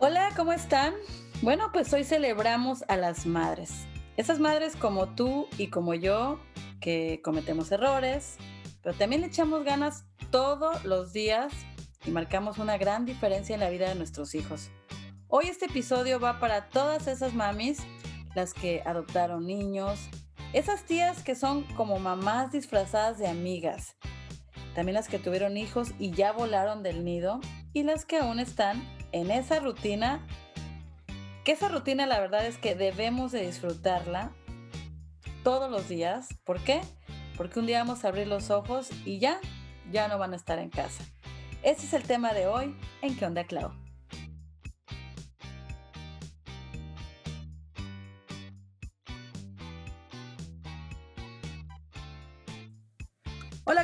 [0.00, 0.94] Hola, ¿cómo están?
[1.42, 3.88] Bueno, pues hoy celebramos a las madres.
[4.16, 6.38] Esas madres como tú y como yo,
[6.80, 8.36] que cometemos errores,
[8.80, 11.52] pero también echamos ganas todos los días
[12.06, 14.70] y marcamos una gran diferencia en la vida de nuestros hijos.
[15.26, 17.80] Hoy este episodio va para todas esas mamis,
[18.36, 19.98] las que adoptaron niños,
[20.52, 23.96] esas tías que son como mamás disfrazadas de amigas,
[24.76, 27.40] también las que tuvieron hijos y ya volaron del nido
[27.72, 28.80] y las que aún están
[29.12, 30.26] en esa rutina,
[31.44, 34.32] que esa rutina la verdad es que debemos de disfrutarla
[35.42, 36.28] todos los días.
[36.44, 36.80] ¿Por qué?
[37.36, 39.40] Porque un día vamos a abrir los ojos y ya,
[39.90, 41.04] ya no van a estar en casa.
[41.62, 43.87] Ese es el tema de hoy en ¿Qué onda, Clau?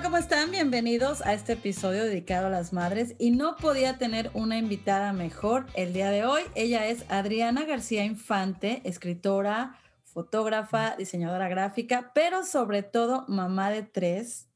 [0.05, 0.51] ¿Cómo están?
[0.51, 5.65] Bienvenidos a este episodio dedicado a las madres y no podía tener una invitada mejor
[5.73, 6.43] el día de hoy.
[6.55, 14.51] Ella es Adriana García Infante, escritora, fotógrafa, diseñadora gráfica, pero sobre todo mamá de tres.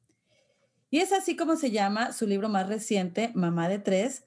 [0.91, 4.27] Y es así como se llama su libro más reciente, Mamá de tres,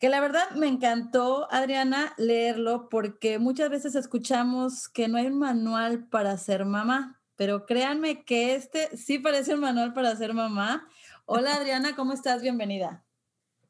[0.00, 5.38] que la verdad me encantó, Adriana, leerlo porque muchas veces escuchamos que no hay un
[5.38, 10.86] manual para ser mamá pero créanme que este sí parece un manual para ser mamá.
[11.24, 12.42] Hola Adriana, ¿cómo estás?
[12.42, 13.02] Bienvenida.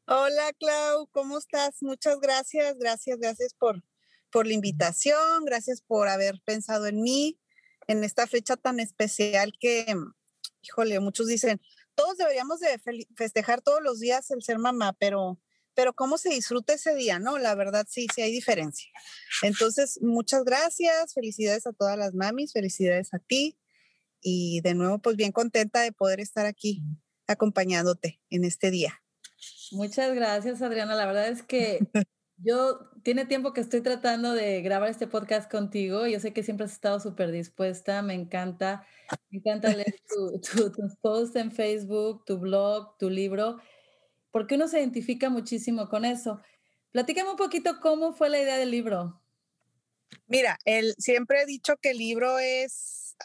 [0.07, 1.77] Hola Clau, ¿cómo estás?
[1.79, 3.81] Muchas gracias, gracias, gracias por,
[4.29, 7.39] por la invitación, gracias por haber pensado en mí
[7.87, 9.85] en esta fecha tan especial que,
[10.63, 11.61] híjole, muchos dicen,
[11.95, 12.77] todos deberíamos de
[13.15, 15.39] festejar todos los días el ser mamá, pero
[15.73, 17.37] pero cómo se disfruta ese día, ¿no?
[17.37, 18.91] La verdad sí, sí hay diferencia.
[19.41, 23.57] Entonces, muchas gracias, felicidades a todas las mamis, felicidades a ti
[24.21, 26.83] y de nuevo, pues bien contenta de poder estar aquí
[27.27, 29.01] acompañándote en este día.
[29.71, 30.95] Muchas gracias, Adriana.
[30.95, 31.79] La verdad es que
[32.37, 36.07] yo tiene tiempo que estoy tratando de grabar este podcast contigo.
[36.07, 38.01] Yo sé que siempre has estado súper dispuesta.
[38.01, 38.85] Me encanta,
[39.29, 39.95] me encanta leer
[40.75, 43.57] tus posts en Facebook, tu blog, tu libro,
[44.31, 46.41] porque uno se identifica muchísimo con eso.
[46.91, 49.21] Platícame un poquito cómo fue la idea del libro.
[50.27, 53.15] Mira, él siempre he dicho que el libro es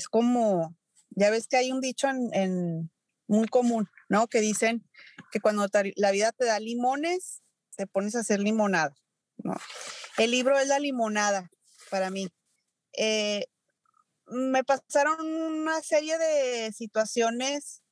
[0.00, 0.74] es como,
[1.10, 2.90] ya ves que hay un dicho en,
[3.28, 4.28] muy común, ¿no?
[4.28, 4.82] Que dicen
[5.30, 5.66] que cuando
[5.96, 7.42] la vida te da limones,
[7.76, 8.94] te pones a hacer limonada,
[9.44, 9.54] ¿no?
[10.16, 11.50] El libro es la limonada
[11.90, 12.28] para mí.
[12.96, 13.44] Eh,
[14.26, 17.82] me pasaron una serie de situaciones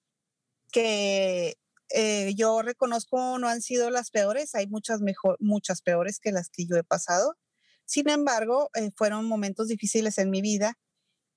[0.72, 1.58] que
[1.90, 6.48] eh, yo reconozco no han sido las peores, hay muchas mejor, muchas peores que las
[6.48, 7.36] que yo he pasado.
[7.84, 10.78] Sin embargo, eh, fueron momentos difíciles en mi vida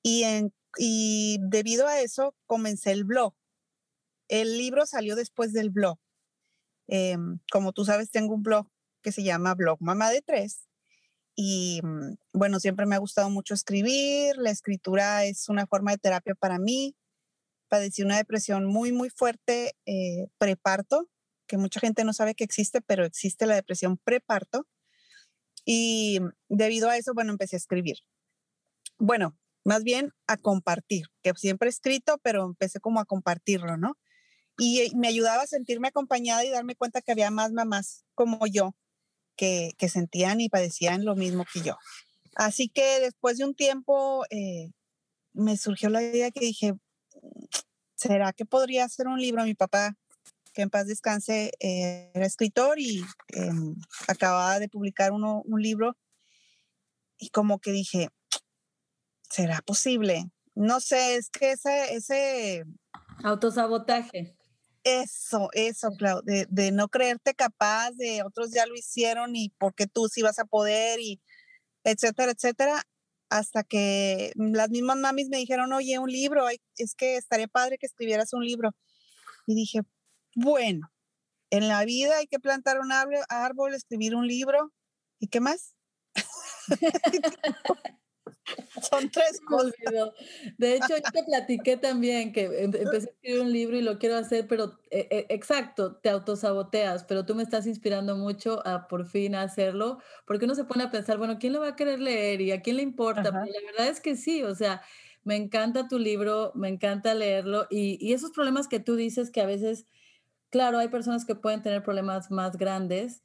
[0.02, 3.34] y, en, y debido a eso comencé el blog.
[4.28, 6.00] El libro salió después del blog.
[6.88, 8.68] Em, como tú sabes, tengo un blog
[9.02, 10.68] que se llama Blog Mamá de Tres.
[11.36, 14.38] Y mm, bueno, siempre me ha gustado mucho escribir.
[14.38, 16.96] La escritura es una forma de terapia para mí.
[17.68, 21.10] Padecí una depresión muy, muy fuerte eh, preparto,
[21.48, 24.68] que mucha gente no sabe que existe, pero existe la depresión preparto.
[25.66, 27.98] Y debido a eso, bueno, empecé a escribir.
[28.98, 33.98] Bueno, más bien a compartir, que siempre he escrito, pero empecé como a compartirlo, ¿no?
[34.58, 38.76] Y me ayudaba a sentirme acompañada y darme cuenta que había más mamás como yo
[39.36, 41.78] que, que sentían y padecían lo mismo que yo.
[42.36, 44.72] Así que después de un tiempo eh,
[45.34, 46.74] me surgió la idea que dije,
[47.96, 49.44] ¿será que podría hacer un libro?
[49.44, 49.96] Mi papá,
[50.54, 53.76] que en paz descanse, eh, era escritor y em,
[54.08, 55.98] acababa de publicar uno, un libro.
[57.18, 58.10] Y como que dije,
[59.32, 60.32] ¿será posible?
[60.56, 62.66] No sé, es que ese, ese
[63.24, 64.36] autosabotaje.
[64.84, 69.86] Eso, eso, Clau, de, de, no creerte capaz, de otros ya lo hicieron y porque
[69.86, 71.22] tú sí vas a poder y
[71.84, 72.84] etcétera, etcétera,
[73.30, 76.46] hasta que las mismas mamis me dijeron, oye, un libro,
[76.78, 78.72] es que estaría padre que escribieras un libro.
[79.48, 79.82] Y dije,
[80.36, 80.92] bueno,
[81.50, 84.74] en la vida hay que plantar un árbol, escribir un libro,
[85.20, 85.76] ¿y qué más?
[88.92, 89.74] Son tres cosas.
[90.58, 94.00] De hecho, yo te platiqué también que em, empecé a escribir un libro y lo
[94.00, 98.88] quiero hacer, pero eh, eh, exacto, te autosaboteas, pero tú me estás inspirando mucho a
[98.88, 102.00] por fin hacerlo, porque uno se pone a pensar, bueno, ¿quién lo va a querer
[102.00, 103.24] leer y a quién le importa?
[103.24, 104.82] la verdad es que sí, o sea,
[105.24, 109.42] me encanta tu libro, me encanta leerlo y, y esos problemas que tú dices que
[109.42, 109.86] a veces,
[110.50, 113.24] claro, hay personas que pueden tener problemas más grandes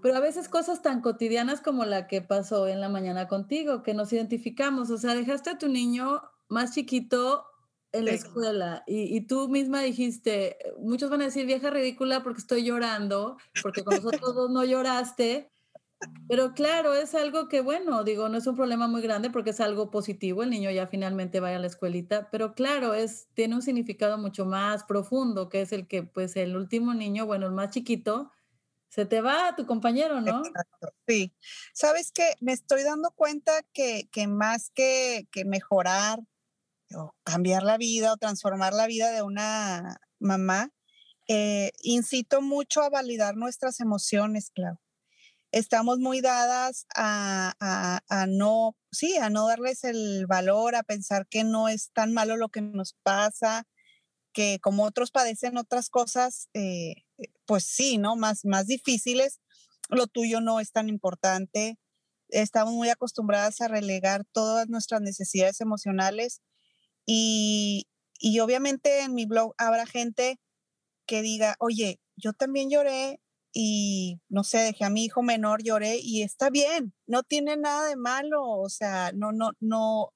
[0.00, 3.94] pero a veces cosas tan cotidianas como la que pasó en la mañana contigo, que
[3.94, 7.44] nos identificamos, o sea, dejaste a tu niño más chiquito
[7.92, 12.64] en la escuela y, tú misma dijiste, muchos van a decir vieja ridícula porque estoy
[12.64, 15.52] llorando, porque con nosotros dos no lloraste,
[16.28, 19.60] pero claro, es algo que, bueno, digo, no es un problema muy grande porque es
[19.60, 23.62] algo positivo, el niño ya finalmente vaya a la escuelita, pero claro, es, tiene un
[23.62, 27.70] significado mucho más profundo, que es el que, pues, el último niño, bueno, el más
[27.70, 28.30] chiquito,
[28.92, 30.44] se te va a tu compañero, ¿no?
[30.44, 31.34] Exacto, sí.
[31.72, 36.20] Sabes que me estoy dando cuenta que, que más que, que mejorar
[36.94, 40.74] o cambiar la vida o transformar la vida de una mamá,
[41.26, 44.76] eh, incito mucho a validar nuestras emociones, Clau.
[45.52, 47.54] Estamos muy dadas a,
[48.08, 52.36] a, no, sí, a no darles el valor, a pensar que no es tan malo
[52.36, 53.66] lo que nos pasa,
[54.34, 57.01] que como otros padecen otras cosas, eh,
[57.46, 58.16] pues sí, ¿no?
[58.16, 59.40] Más, más difíciles,
[59.88, 61.78] lo tuyo no es tan importante.
[62.28, 66.40] Estamos muy acostumbradas a relegar todas nuestras necesidades emocionales
[67.06, 67.86] y,
[68.40, 70.40] obviamente en mi blog habrá gente
[71.06, 73.20] que diga, oye, yo también lloré
[73.52, 77.86] y no sé, dejé a mi hijo menor, lloré y está bien, no tiene nada
[77.86, 80.14] de malo, o sea, no, no, no,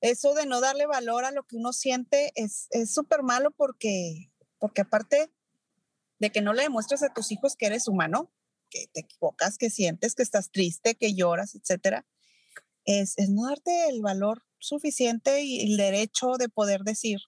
[0.00, 4.80] eso de no darle valor a lo que uno siente es súper malo porque, porque
[4.80, 5.30] aparte
[6.18, 8.32] de que no le demuestras a tus hijos que eres humano,
[8.70, 12.06] que te equivocas, que sientes, que estás triste, que lloras, etcétera,
[12.84, 17.20] es, es no darte el valor suficiente y el derecho de poder decir,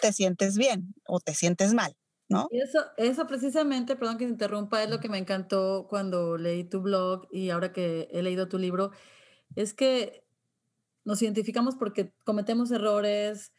[0.00, 1.96] te sientes bien o te sientes mal,
[2.28, 2.48] ¿no?
[2.50, 6.80] eso, eso precisamente, perdón que te interrumpa, es lo que me encantó cuando leí tu
[6.80, 8.92] blog y ahora que he leído tu libro,
[9.56, 10.24] es que
[11.04, 13.52] nos identificamos porque cometemos errores,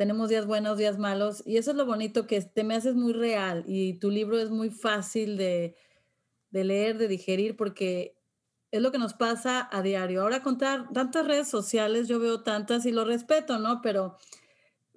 [0.00, 3.12] tenemos días buenos, días malos, y eso es lo bonito que te me haces muy
[3.12, 5.76] real y tu libro es muy fácil de,
[6.48, 8.16] de leer, de digerir, porque
[8.70, 10.22] es lo que nos pasa a diario.
[10.22, 13.82] Ahora con tantas redes sociales, yo veo tantas y lo respeto, ¿no?
[13.82, 14.16] Pero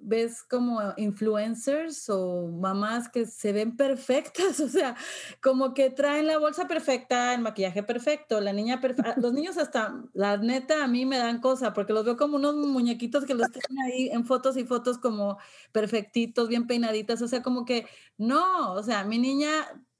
[0.06, 4.96] ves como influencers o mamás que se ven perfectas, o sea,
[5.42, 10.02] como que traen la bolsa perfecta, el maquillaje perfecto, la niña perfecta, los niños hasta,
[10.12, 13.50] la neta, a mí me dan cosa, porque los veo como unos muñequitos que los
[13.50, 15.38] tienen ahí en fotos y fotos como
[15.72, 17.86] perfectitos, bien peinaditas, o sea, como que
[18.18, 19.50] no, o sea, mi niña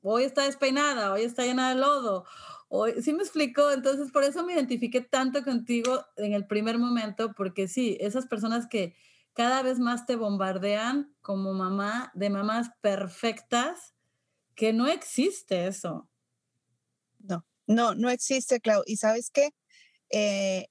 [0.02, 2.26] hoy está despeinada, hoy está llena de lodo,
[3.00, 7.68] sí me explicó, entonces por eso me identifiqué tanto contigo en el primer momento, porque
[7.68, 8.94] sí, esas personas que
[9.34, 13.94] cada vez más te bombardean como mamá, de mamás perfectas,
[14.54, 16.08] que no existe eso.
[17.19, 18.82] No, no, no existe, Clau.
[18.86, 19.50] Y sabes qué?
[20.10, 20.69] Eh,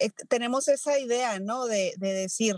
[0.00, 1.66] eh, tenemos esa idea, ¿no?
[1.66, 2.56] De, de, decir,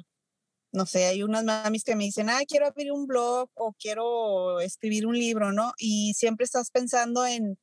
[0.72, 4.60] no sé, hay unas mamis que me dicen, ah, quiero abrir un blog o quiero
[4.60, 5.74] escribir un libro, ¿no?
[5.76, 7.58] Y siempre estás pensando en,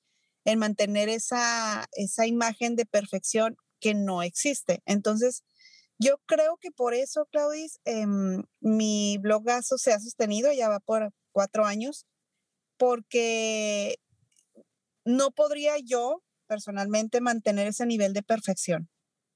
[0.45, 4.81] en mantener esa, esa imagen de perfección que no existe.
[4.86, 5.44] Entonces,
[5.99, 11.11] yo creo que por eso, Claudis, em, mi blogazo se ha sostenido, ya va por
[11.31, 12.05] cuatro años,
[12.77, 13.97] porque
[15.05, 18.89] no podría yo personalmente mantener ese nivel de perfección.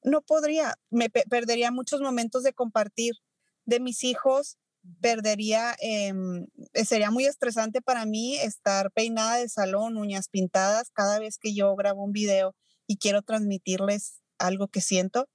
[0.03, 3.15] No podría, me perdería muchos momentos de compartir
[3.65, 4.57] de mis hijos,
[5.01, 11.19] perdería, em, eh, sería muy estresante para mí estar peinada de salón, uñas pintadas, cada
[11.19, 12.55] vez que yo grabo un video
[12.87, 15.27] y quiero transmitirles algo que siento,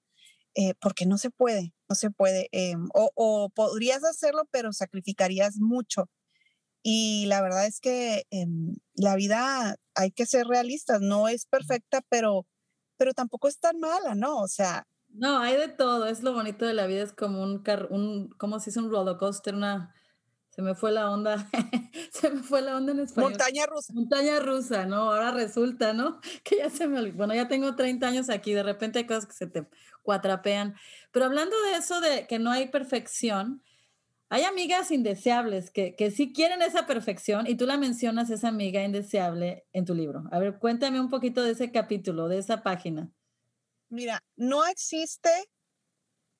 [0.56, 2.48] eh, porque no se puede, no se puede.
[2.52, 6.10] Em, o, podrías hacerlo, pero sacrificarías mucho.
[6.82, 12.02] Y la verdad es que em, la vida hay que ser realistas, no es perfecta,
[12.08, 12.46] pero,
[12.96, 14.38] pero tampoco es tan mala, ¿no?
[14.38, 17.62] O sea, no, hay de todo, es lo bonito de la vida, es como un,
[17.62, 18.80] car un ¿cómo se dice?
[18.80, 19.94] Un roller coaster, una,
[20.56, 21.50] se me fue la onda,
[22.10, 23.32] se me fue la onda en español.
[23.32, 23.92] Montaña rusa.
[23.92, 25.12] Montaña rusa, ¿no?
[25.12, 26.18] Ahora resulta, ¿no?
[26.44, 29.34] Que ya se me, bueno, ya tengo 30 años aquí, de repente hay cosas que
[29.34, 29.66] se te
[30.02, 30.74] cuatrapean.
[31.12, 33.62] Pero hablando de eso, de que no hay perfección,
[34.30, 38.82] hay amigas indeseables que, que sí quieren esa perfección y tú la mencionas, esa amiga
[38.82, 40.24] indeseable, en tu libro.
[40.32, 43.12] A ver, cuéntame un poquito de ese capítulo, de esa página.
[43.90, 45.28] Mira, no existe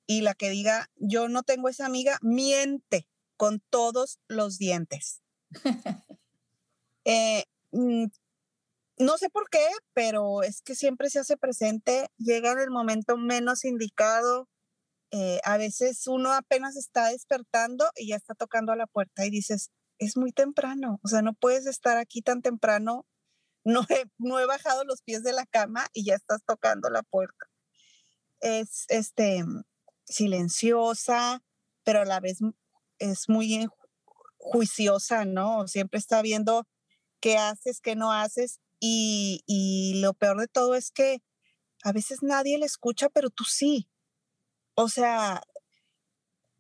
[0.07, 5.23] y la que diga yo no tengo esa amiga miente con todos los dientes.
[7.09, 8.07] Eh, mm,
[8.99, 13.17] no sé por qué, pero es que siempre se hace presente, llega en el momento
[13.17, 14.49] menos indicado.
[15.13, 19.31] Eh, a veces uno apenas está despertando y ya está tocando a la puerta y
[19.31, 23.07] dices, es muy temprano, o sea, no puedes estar aquí tan temprano
[24.19, 27.47] no he, bajado los pies de la cama y ya estás tocando la puerta.
[28.41, 29.45] Es este,
[30.05, 31.43] silenciosa,
[31.83, 32.39] pero a la vez
[32.99, 33.69] es muy
[34.39, 35.67] juiciosa, ¿no?
[35.69, 36.67] Siempre está viendo
[37.21, 38.61] qué haces, qué no haces.
[38.81, 41.23] Y, y lo peor de todo es que
[41.83, 43.89] a veces nadie le escucha, pero tú sí.
[44.75, 45.43] O sea,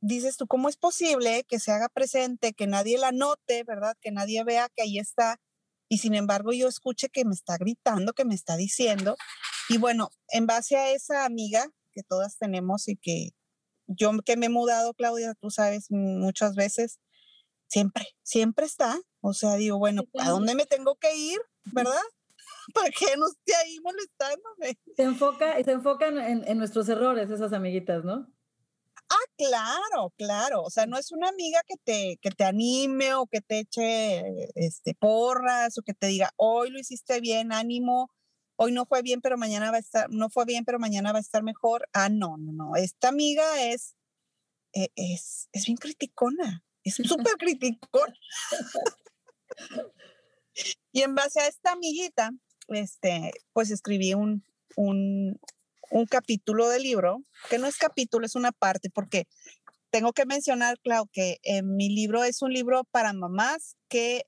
[0.00, 3.97] dices tú, ¿cómo es posible que se haga presente, que nadie la note, ¿verdad?
[4.00, 5.40] Que nadie vea que ahí está
[5.88, 9.16] y sin embargo yo escuche que me está gritando, que me está diciendo.
[9.69, 13.31] Y bueno, en base a esa amiga que todas tenemos y que
[13.87, 17.00] yo que me he mudado, Claudia, tú sabes, muchas veces,
[17.69, 18.99] siempre, siempre está.
[19.21, 21.38] O sea, digo, bueno, ¿a dónde me tengo que ir?
[21.73, 21.95] ¿Verdad?
[22.75, 24.78] ¿Para qué no esté ahí molestándome?
[24.97, 28.26] Se enfoca, se enfocan en, en nuestros errores, esas amiguitas, ¿no?
[29.09, 30.62] Ah, claro, claro.
[30.62, 34.23] O sea, no es una amiga que te, que te anime o que te eche
[34.55, 38.11] este, porras o que te diga, hoy lo hiciste bien, ánimo,
[38.57, 41.19] hoy no fue bien, pero mañana va a estar, no fue bien, pero mañana va
[41.19, 41.89] a estar mejor.
[41.93, 42.77] Ah, no, no, no.
[42.77, 43.95] Esta amiga es,
[44.73, 48.15] e, es, es bien criticona, es súper criticona.
[50.93, 52.31] y en base a esta amiguita,
[52.69, 54.45] este, pues escribí un,
[54.77, 55.39] un,
[55.91, 59.29] un capítulo del libro, que no es capítulo, es una parte, porque
[59.91, 64.25] tengo que mencionar, Clau, que mi libro es un libro para mamás que,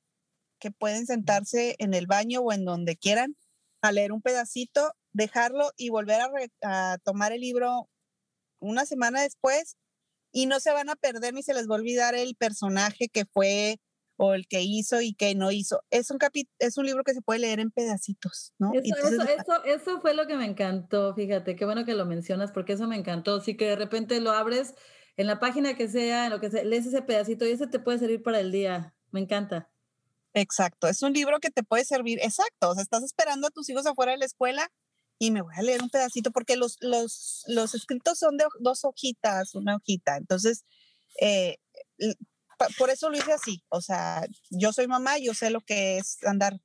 [0.61, 3.37] que pueden sentarse en el baño o en donde quieran
[3.81, 7.89] a leer un pedacito, dejarlo y volver a, a tomar el libro
[8.61, 9.77] una semana después
[10.33, 13.25] y no se van a perder ni se les va a olvidar el personaje que
[13.25, 13.79] fue
[14.19, 15.81] o el que hizo y que no hizo.
[15.91, 16.19] Es un,
[16.59, 18.73] es un libro que se puede leer en pedacitos, ¿no?
[18.75, 22.89] Eso, eso, fue lo que me encantó, fíjate, qué bueno que lo mencionas porque eso
[22.89, 23.41] me encantó.
[23.41, 24.75] Sí que de repente lo abres
[25.17, 27.79] en la página que sea, en lo que sea, lees ese pedacito y ese te
[27.79, 28.95] puede servir para el día.
[29.13, 29.71] Me encanta.
[30.35, 33.69] Exacto, es un libro que te puede servir, exacto, o sea, estás esperando a tus
[33.71, 34.71] hijos afuera de la escuela
[35.19, 38.85] y me voy a leer un pedacito porque los, los, los escritos son de dos
[38.85, 40.65] hojitas, una hojita, entonces
[41.21, 41.57] eh,
[42.77, 43.63] por eso lo hice así.
[43.69, 46.61] O sea, yo soy mamá, yo sé lo que es andar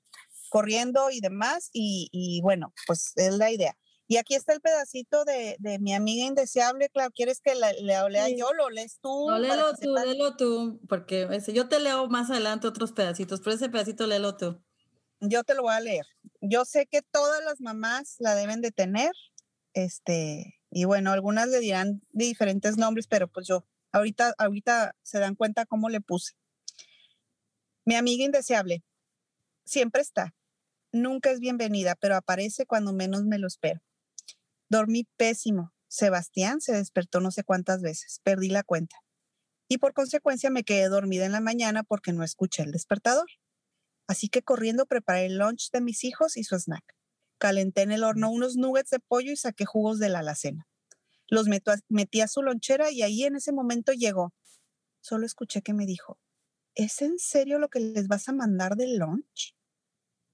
[0.50, 3.76] corriendo y demás, y, bueno, pues es la idea.
[4.14, 8.54] Y aquí está el pedacito de, mi amiga indeseable, claro, ¿quieres que le lea yo?
[8.54, 9.28] ¿Lo lees tú?
[9.28, 13.70] No, léelo tú, léelo tú, porque yo te leo más adelante otros pedacitos, pero ese
[13.70, 14.62] pedacito léelo tú.
[15.20, 16.06] Yo te lo voy a leer.
[16.42, 19.14] Yo sé que todas las mamás la deben de tener,
[19.74, 25.34] este, y bueno, algunas le dirán diferentes nombres, pero pues yo Ahorita, ahorita se dan
[25.34, 26.34] cuenta cómo le puse.
[27.84, 28.84] Mi amiga indeseable
[29.66, 30.36] siempre está.
[30.92, 33.82] Nunca es bienvenida, pero aparece cuando menos me lo espero.
[34.70, 35.74] Dormí pésimo.
[35.88, 38.20] Sebastián se despertó no sé cuántas veces.
[38.24, 38.98] Perdí la cuenta.
[39.68, 43.28] Y por consecuencia me quedé dormida en la mañana porque no escuché el despertador.
[44.08, 46.84] Así que corriendo preparé el lunch de mis hijos y su snack.
[47.38, 50.68] Calenté en el horno unos nuggets de pollo y saqué jugos de la alacena.
[51.28, 51.48] Los
[51.90, 54.34] metí a su lonchera y ahí en ese momento llegó.
[55.02, 56.20] Solo escuché que me dijo,
[56.76, 59.56] ¿es en serio lo que les vas a mandar del lunch?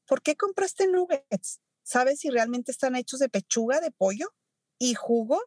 [0.06, 1.62] ¿Por qué compraste nuggets?
[1.90, 4.28] ¿Sabes si realmente están hechos de pechuga de pollo
[4.78, 5.42] y jugo?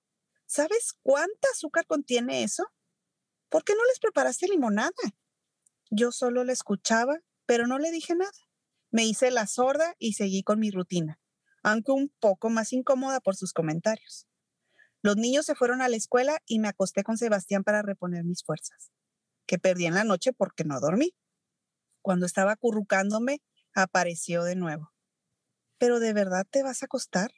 [0.45, 2.65] ¿Sabes cuánta azúcar contiene eso?
[3.49, 4.91] ¿Por qué no les preparaste limonada?
[5.89, 8.33] Yo solo la escuchaba, pero no le dije nada.
[8.91, 11.21] Me hice la sorda y seguí con mi rutina,
[11.63, 14.27] aunque un poco más incómoda por sus comentarios.
[15.01, 18.43] Los niños se fueron a la escuela y me acosté con Sebastián para reponer mis
[18.43, 18.91] fuerzas,
[19.47, 21.15] que perdí en la noche porque no dormí.
[22.01, 23.41] Cuando estaba acurrucándome,
[23.75, 24.92] apareció de nuevo.
[25.83, 27.33] ¿Pero de verdad te vas a acostar?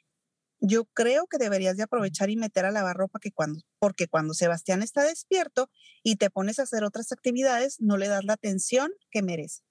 [0.59, 4.35] Yo creo que deberías de aprovechar y meter a lavar ropa que cuando, porque cuando
[4.35, 5.71] Sebastián está despierto
[6.03, 9.63] y te pones a hacer otras actividades, no le das la atención que merece.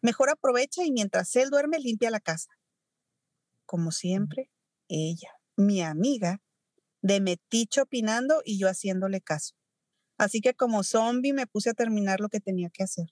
[0.00, 2.48] Mejor aprovecha y mientras él duerme, limpia la casa.
[3.66, 4.50] Como siempre,
[4.88, 6.40] ella, mi amiga,
[7.02, 9.54] de meticho opinando y yo haciéndole caso.
[10.16, 13.08] Así que como zombie me puse a terminar lo que tenía que hacer.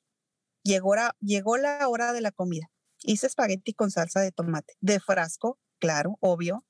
[0.63, 2.71] Llegó, llegó la hora de la comida.
[3.03, 6.65] Hice espagueti con salsa de tomate, de frasco, claro, obvio,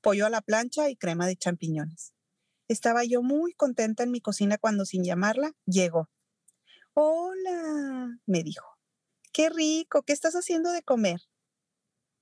[0.00, 2.12] pollo a la plancha y crema de champiñones.
[2.68, 6.08] Estaba yo muy contenta en mi cocina cuando sin llamarla llegó.
[6.94, 8.66] Hola, me dijo.
[9.32, 11.20] Qué rico, ¿qué estás haciendo de comer?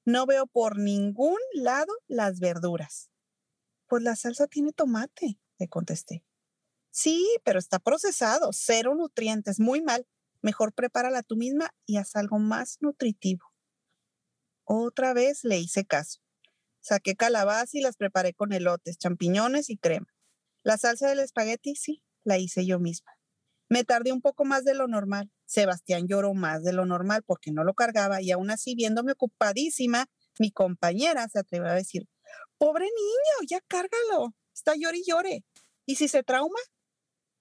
[0.04, 3.10] No veo por ningún lado las verduras.
[3.86, 6.24] Pues la salsa tiene tomate, le contesté.
[6.90, 10.06] Sí, pero está procesado, cero nutrientes, muy mal.
[10.44, 13.46] Mejor prepárala tú misma y haz algo más nutritivo.
[14.64, 16.20] Otra vez le hice caso.
[16.80, 20.14] Saqué calabaza y las preparé con elotes, champiñones y crema.
[20.62, 23.12] La salsa del espagueti, sí, la hice yo misma.
[23.70, 25.32] Me tardé un poco más de lo normal.
[25.46, 30.08] Sebastián lloró más de lo normal porque no lo cargaba y aún así, viéndome ocupadísima,
[30.38, 32.02] mi compañera se atrevió a decir,
[32.58, 35.44] pobre niño, ya cárgalo, está llore y llore.
[35.86, 36.60] ¿Y si se trauma?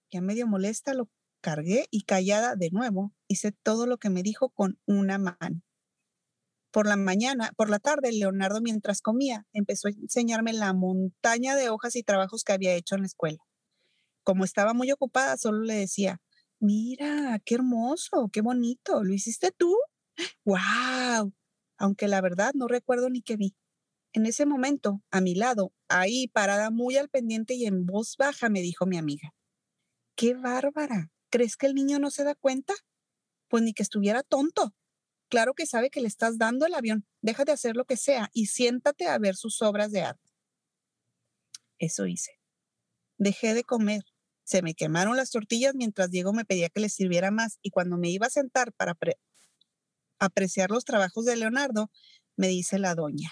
[0.09, 1.09] Ya medio molesta, lo
[1.43, 5.61] cargué y callada de nuevo, hice todo lo que me dijo con una mano.
[6.71, 11.69] Por la mañana, por la tarde, Leonardo, mientras comía, empezó a enseñarme la montaña de
[11.69, 13.37] hojas y trabajos que había hecho en la escuela.
[14.23, 16.19] como estaba muy ocupada, solo le decía,
[16.59, 19.75] mira, qué hermoso, qué bonito, ¿lo hiciste tú?
[20.45, 21.33] ¡Wow!
[21.77, 23.55] Aunque la verdad no recuerdo ni qué vi.
[24.13, 28.49] En ese momento, a mi lado, ahí parada muy al pendiente y en voz baja,
[28.49, 29.33] me dijo mi amiga,
[30.15, 31.11] ¡qué bárbara!
[31.33, 32.75] ¿Crees que el niño no se da cuenta?
[33.47, 34.75] Pues ni que estuviera tonto.
[35.29, 37.07] Claro que sabe que le estás dando el avión.
[37.23, 40.29] Deja de hacer lo que sea y siéntate a ver sus obras de arte.
[41.79, 42.39] Eso hice.
[43.17, 44.03] Dejé de comer.
[44.43, 47.97] Se me quemaron las tortillas mientras Diego me pedía que le sirviera más y cuando
[47.97, 48.95] me iba a sentar para
[50.19, 51.89] apreciar los trabajos de Leonardo,
[52.35, 53.31] me dice la doña,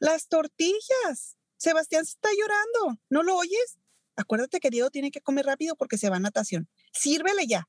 [0.00, 1.36] las tortillas.
[1.56, 3.00] Sebastián se está llorando.
[3.10, 3.78] ¿No lo oyes?
[4.16, 6.68] Acuérdate que Diego tiene que comer rápido porque se va a natación.
[6.92, 7.68] Sírvele ya.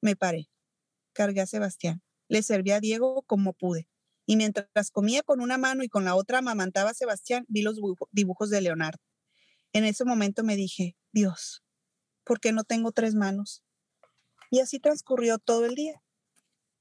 [0.00, 0.50] Me paré.
[1.12, 2.02] Cargué a Sebastián.
[2.28, 3.88] Le serví a Diego como pude.
[4.26, 7.78] Y mientras comía con una mano y con la otra amamantaba a Sebastián, vi los
[8.10, 9.02] dibujos de Leonardo.
[9.72, 11.62] En ese momento me dije, Dios,
[12.24, 13.62] ¿por qué no tengo tres manos?
[14.50, 16.02] Y así transcurrió todo el día.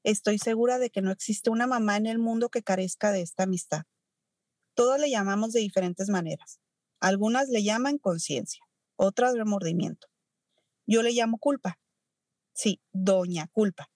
[0.04, 3.44] Estoy segura de que no existe una mamá en el mundo que carezca de esta
[3.44, 3.84] amistad.
[4.74, 6.60] Todos le llamamos de diferentes maneras.
[7.00, 8.64] Algunas le llaman conciencia,
[9.02, 10.08] otras remordimiento.
[10.86, 11.80] Yo le llamo culpa.
[12.54, 13.90] Sí, doña culpa.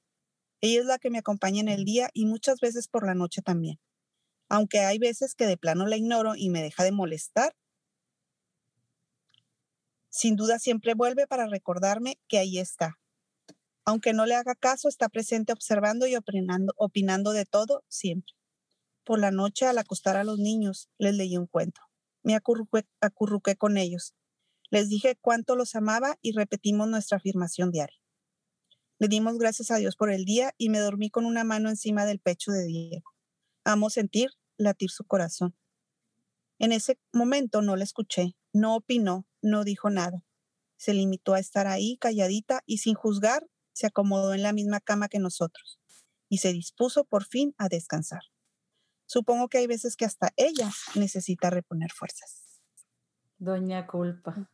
[0.62, 3.44] Ella es la que me acompaña en el día y muchas veces por la noche
[3.44, 3.80] también.
[4.50, 7.56] Aunque hay veces que de plano la ignoro y me deja de molestar,
[10.10, 12.98] sin duda siempre vuelve para recordarme que ahí está.
[13.86, 18.34] Aunque no le haga caso, está presente observando y opinando, opinando de todo siempre.
[19.04, 21.82] Por la noche, al acostar a los niños, les leí un cuento.
[22.24, 24.16] Me acurruqué, acurruqué con ellos.
[24.70, 27.98] Les dije cuánto los amaba y repetimos nuestra afirmación diaria.
[28.98, 32.06] Le dimos gracias a Dios por el día y me dormí con una mano encima
[32.06, 33.12] del pecho de Diego.
[33.64, 35.56] Amo sentir latir su corazón.
[36.60, 40.24] En ese momento no le escuché, no opinó, no dijo nada.
[40.78, 45.10] Se limitó a estar ahí calladita y sin juzgar se acomodó en la misma cama
[45.10, 45.80] que nosotros
[46.30, 48.22] y se dispuso por fin a descansar.
[49.06, 52.62] Supongo que hay veces que hasta ella necesita reponer fuerzas.
[53.38, 54.50] Doña Culpa.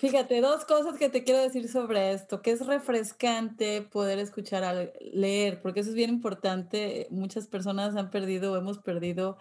[0.00, 4.92] Fíjate, dos cosas que te quiero decir sobre esto, que es refrescante poder escuchar al
[5.00, 7.08] leer, porque eso es bien importante.
[7.10, 9.38] Muchas personas han perdido o hemos perdido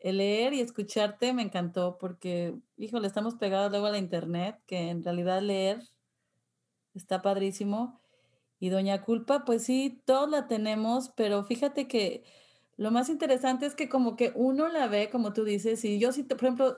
[0.00, 1.32] el leer y escucharte.
[1.32, 5.80] Me encantó porque, híjole, estamos pegados luego a la internet, que en realidad leer
[6.94, 8.00] está padrísimo.
[8.58, 12.24] Y Doña Culpa, pues sí, todos la tenemos, pero fíjate que
[12.76, 16.12] lo más interesante es que como que uno la ve, como tú dices, y yo
[16.12, 16.76] sí, por ejemplo,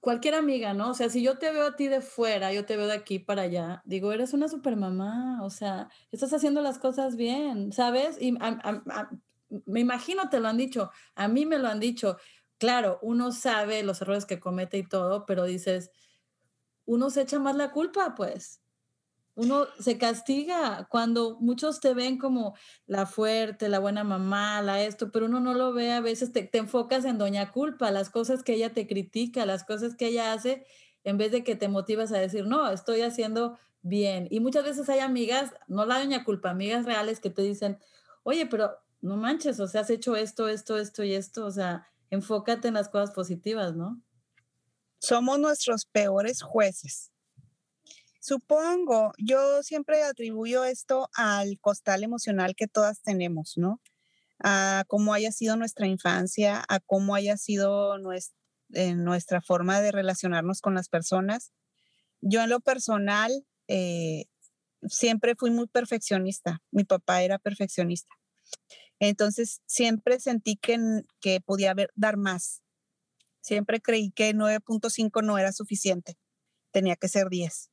[0.00, 0.90] cualquier amiga, ¿no?
[0.90, 3.18] O sea, si yo te veo a ti de fuera, yo te veo de aquí
[3.18, 8.20] para allá, digo, eres una super mamá, o sea, estás haciendo las cosas bien, ¿sabes?
[8.20, 8.36] Y
[9.66, 12.18] me imagino te lo han dicho, a mí me lo han dicho.
[12.58, 15.90] Claro, uno sabe los errores que comete y todo, pero dices,
[16.86, 18.62] uno se echa más la culpa, pues
[19.38, 25.12] uno se castiga cuando muchos te ven como la fuerte, la buena mamá, la esto,
[25.12, 28.54] pero uno no lo ve, a veces te, enfocas en doña culpa, las cosas que
[28.54, 30.66] ella te critica, las cosas que ella hace,
[31.04, 34.26] en vez de que te motivas a decir, no, estoy haciendo bien.
[34.28, 37.78] Y muchas veces hay amigas, no la doña culpa, amigas reales que te dicen,
[38.24, 41.86] oye, pero no manches, o sea, has hecho esto, esto, esto y esto, o sea,
[42.10, 44.02] enfócate en las cosas positivas, ¿no?
[44.98, 47.12] Somos nuestros peores jueces.
[48.28, 53.80] Supongo, yo siempre atribuyo esto al costal emocional que todas tenemos, ¿no?
[54.38, 57.96] A cómo haya sido nuestra infancia, a cómo haya sido
[58.74, 61.52] eh, nuestra, forma de relacionarnos con las personas.
[62.20, 64.26] Yo en lo personal eh,
[64.86, 66.60] siempre fui muy perfeccionista.
[66.70, 68.14] Mi papá era perfeccionista.
[68.98, 70.78] Entonces siempre sentí que,
[71.22, 72.60] que podía haber, dar más.
[73.40, 76.18] Siempre creí que 9.5 no era suficiente.
[76.72, 77.70] Tenía que ser 10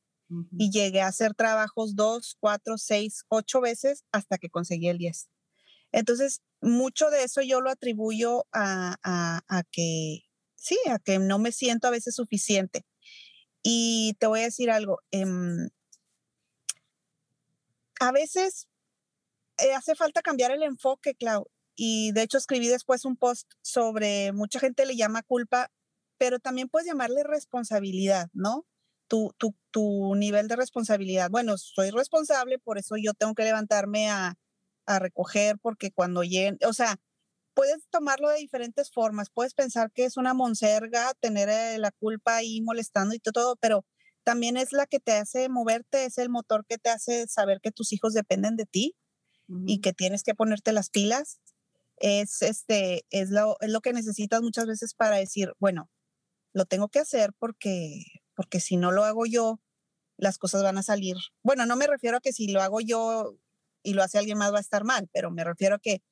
[0.58, 5.28] y llegué a hacer trabajos dos, cuatro, seis, ocho veces hasta que conseguí el 10.
[5.92, 10.20] Entonces, mucho de eso yo lo atribuyo a, a, que,
[10.54, 12.84] sí, a que no me siento a veces suficiente.
[13.62, 15.68] Y te voy a decir algo, em,
[18.00, 18.68] a veces
[19.58, 21.46] eh, hace falta cambiar el enfoque, Clau.
[21.76, 25.70] Y de hecho escribí después un post sobre, mucha gente le llama culpa,
[26.18, 28.66] pero también puedes llamarle responsabilidad, ¿no?
[29.08, 31.30] Tu, tu, tu nivel de responsabilidad.
[31.30, 34.34] Bueno, soy responsable, por eso yo tengo que levantarme a,
[34.86, 36.96] a recoger, porque cuando lleguen, o sea,
[37.54, 39.30] puedes tomarlo de diferentes formas.
[39.30, 43.84] Puedes pensar que es una monserga tener eh, la culpa ahí molestando y todo, pero
[44.24, 47.72] también es la que te hace moverte, es el motor que te hace saber que
[47.72, 48.94] tus hijos dependen de ti
[49.66, 51.38] y que tienes que ponerte las pilas.
[51.98, 55.88] Es, este, es, lo, es lo que necesitas muchas veces para decir, bueno,
[56.52, 58.02] lo tengo que hacer porque,
[58.36, 59.60] porque si no lo hago yo,
[60.16, 61.16] las cosas van a salir.
[61.42, 63.36] Bueno, no me refiero a que si lo hago yo
[63.82, 66.02] y lo hace alguien más va a estar mal, pero me refiero a que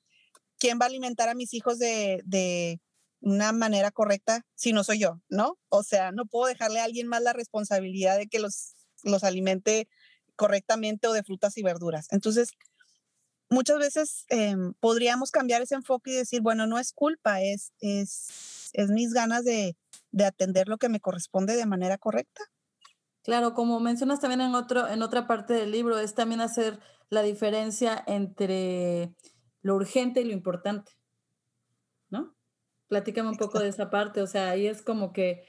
[0.59, 2.81] quién va a alimentar a mis hijos de, de
[3.21, 5.59] una manera correcta si no soy yo, ¿no?
[5.69, 9.89] O sea, no puedo dejarle a alguien más la responsabilidad de que los, los alimente
[10.37, 12.09] correctamente o de frutas y verduras.
[12.11, 12.51] Entonces,
[13.51, 18.71] muchas veces em, podríamos cambiar ese enfoque y decir, bueno, no es culpa, es, es,
[18.73, 19.77] es mis ganas de,
[20.15, 22.45] de atender lo que me corresponde de manera correcta.
[23.23, 26.79] Claro, como mencionas también en, otro, en otra parte del libro, es también hacer
[27.11, 29.15] la diferencia entre
[29.63, 30.93] lo urgente y lo importante,
[32.11, 32.37] ¿no?
[32.89, 35.45] Platícame un poco de esa parte, o sea, ahí es como que,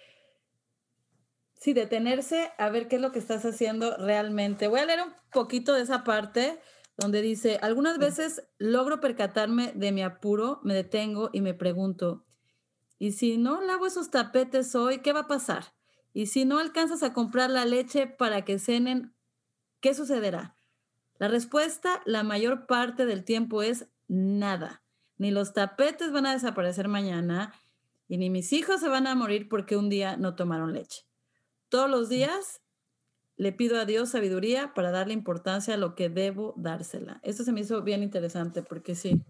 [1.54, 4.67] sí, detenerse a ver qué es lo que estás haciendo realmente.
[4.67, 6.60] Voy a leer un poquito de esa parte
[6.97, 12.24] donde dice, algunas veces logro percatarme de mi apuro, me detengo y me pregunto,
[12.99, 15.73] ¿y si no lavo esos tapetes hoy, qué va a pasar?
[16.13, 19.13] Y si no alcanzas a comprar la leche para que cenen,
[19.81, 20.58] ¿qué sucederá?
[21.17, 24.84] La respuesta la mayor parte del tiempo es nada.
[25.17, 27.53] Ni los tapetes van a desaparecer mañana
[28.08, 31.05] y ni mis hijos se van a morir porque un día no tomaron leche.
[31.69, 32.62] Todos los días
[33.38, 37.19] le pido a Dios sabiduría para darle importancia a lo que debo dársela.
[37.23, 39.21] Esto se me hizo bien interesante porque sí,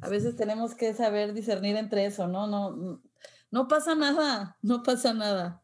[0.00, 2.46] a veces tenemos que saber discernir entre eso, ¿no?
[2.46, 3.02] No,
[3.50, 5.62] no pasa nada, no pasa nada.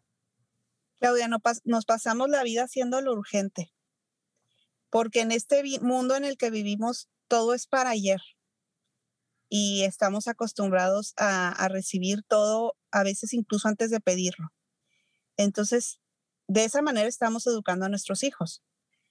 [0.99, 3.73] Claudia, no nos pasamos la vida haciendo lo urgente,
[4.91, 8.21] porque en este mundo en el que vivimos todo es para ayer
[9.49, 14.53] y estamos acostumbrados a, a recibir todo, a veces incluso antes de pedirlo.
[15.37, 16.01] Entonces,
[16.49, 18.63] de esa manera estamos educando a nuestros hijos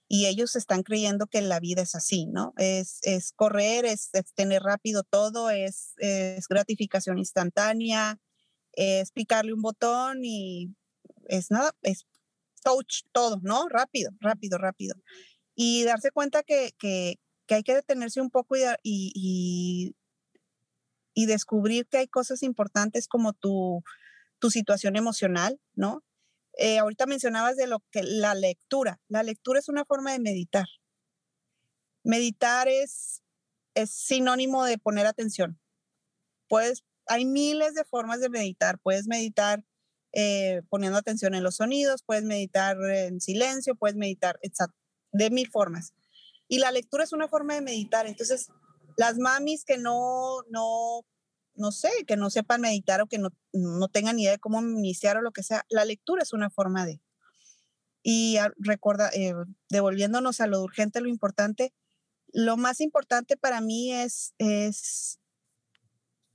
[0.08, 2.54] y ellos están creyendo que la vida es así, ¿no?
[2.58, 8.20] Es, es correr, es, tener rápido todo, es, es, gratificación instantánea,
[8.74, 10.74] es picarle un botón y
[11.26, 12.06] es nada, es
[12.64, 13.68] touch todo, ¿no?
[13.68, 14.96] Rápido, rápido, rápido.
[15.56, 19.96] Y darse cuenta que, que, que hay que detenerse un poco y, y,
[21.14, 23.84] y, descubrir que hay cosas importantes como tu,
[24.40, 26.04] tu situación emocional, ¿no?
[26.58, 29.00] Eh, ahorita mencionabas de lo que la lectura.
[29.08, 30.66] La lectura es una forma de meditar.
[32.04, 33.22] Meditar es,
[33.76, 35.60] es sinónimo de poner atención.
[36.50, 38.80] Puedes, hay miles de formas de meditar.
[38.80, 39.64] Puedes meditar
[40.14, 44.40] eh, poniendo atención en los sonidos, puedes meditar en silencio, puedes meditar
[45.12, 45.94] de mil formas.
[46.48, 48.08] Y la lectura es una forma de meditar.
[48.08, 48.48] Entonces,
[48.96, 51.06] las mamis que no, no
[51.58, 55.18] no sé, que no sepan meditar o que no, no tengan idea de cómo iniciar
[55.18, 57.02] o lo que sea, la lectura es una forma de.
[58.04, 59.34] Y recuerda, eh,
[59.70, 61.74] devolviéndonos a lo urgente, lo importante,
[62.32, 65.20] lo más importante para mí es, es,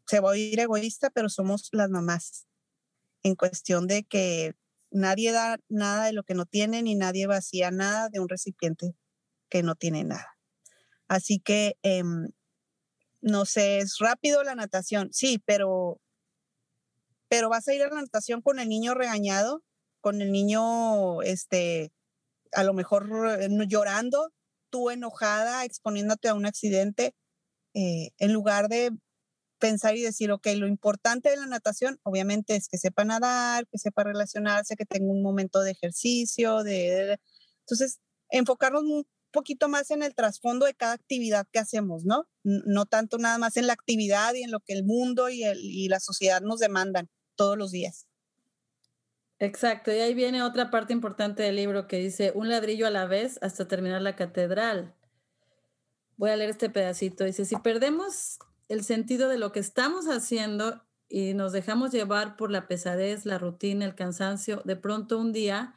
[0.06, 2.46] se va a ir egoísta, pero somos las mamás,
[3.22, 4.54] en cuestión de que
[4.90, 8.94] nadie da nada de lo que no tiene, ni nadie vacía nada de un recipiente
[9.48, 10.36] que no tiene nada.
[11.08, 12.28] Así que em,
[13.22, 16.00] no sé, es rápido la natación, sí, pero,
[17.28, 19.62] pero vas a ir a la natación con el niño regañado,
[20.00, 21.92] con el niño, este,
[22.52, 23.08] a lo mejor
[23.40, 24.30] eh, llorando,
[24.70, 27.14] tú enojada, exponiéndote a un accidente,
[27.74, 28.90] eh, en lugar de
[29.58, 33.78] pensar y decir, ok, lo importante de la natación, obviamente, es que sepa nadar, que
[33.78, 37.18] sepa relacionarse, que tenga un momento de ejercicio, de...
[37.60, 38.82] Entonces, enfocarnos
[39.32, 42.28] poquito más en el trasfondo de cada actividad que hacemos, ¿no?
[42.44, 45.88] No tanto nada más en la actividad y en lo que el mundo y, y
[45.88, 48.06] la sociedad nos demandan todos los días.
[49.38, 53.06] Exacto, y ahí viene otra parte importante del libro que dice, un ladrillo a la
[53.06, 54.94] vez hasta terminar la catedral.
[56.16, 57.24] Voy a leer este pedacito.
[57.24, 62.52] Dice, si perdemos el sentido de lo que estamos haciendo y nos dejamos llevar por
[62.52, 65.74] la pesadez, la rutina, el cansancio, de pronto un día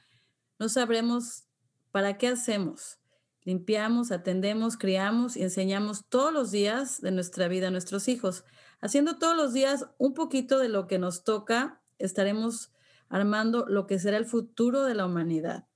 [0.59, 1.45] no sabremos
[1.91, 2.99] para qué hacemos
[3.45, 8.43] Limpiamos, atendemos, criamos y enseñamos todos los días de nuestra vida a nuestros hijos.
[8.81, 12.73] Haciendo todos los días un poquito de lo que nos toca, estaremos
[13.07, 15.67] armando lo que será el futuro de la humanidad.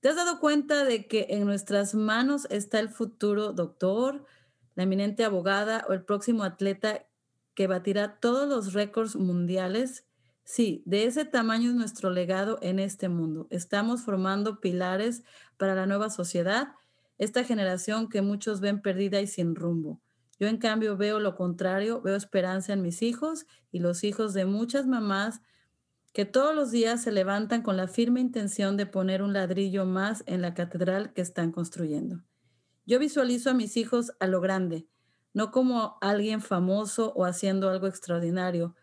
[0.00, 4.26] ¿Te has dado cuenta de que en nuestras manos está el futuro doctor,
[4.74, 7.06] la eminente abogada o el próximo atleta
[7.54, 10.04] que batirá todos los récords mundiales?
[10.44, 13.46] Sí, de ese tamaño es nuestro legado en este mundo.
[13.48, 15.22] Estamos formando pilares
[15.56, 16.74] para la nueva sociedad
[17.20, 20.00] esta generación que muchos ven perdida y sin rumbo.
[20.38, 24.46] Yo en cambio veo lo contrario, veo esperanza en mis hijos y los hijos de
[24.46, 25.42] muchas mamás
[26.12, 30.24] que todos los días se levantan con la firme intención de poner un ladrillo más
[30.26, 32.24] en la catedral que están construyendo.
[32.86, 34.88] Yo visualizo a mis hijos a lo grande,
[35.34, 38.74] no como alguien famoso o haciendo algo extraordinario.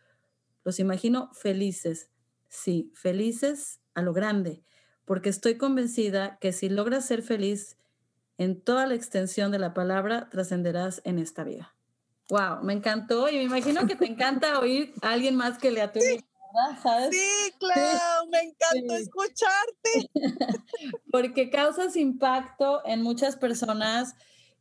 [0.64, 2.12] Los imagino felices,
[2.50, 4.64] Sí, felices a lo grande,
[5.06, 7.78] porque estoy convencida que si logras ser feliz
[8.38, 11.74] en toda la extensión de la palabra, trascenderás en esta vida.
[12.30, 15.92] Wow, me encantó y me imagino que te encanta oír a alguien más que lea
[15.92, 16.26] tu libro.
[17.12, 20.10] Sí, claro, me encantó escucharte.
[21.12, 24.16] Porque causas impacto en muchas personas.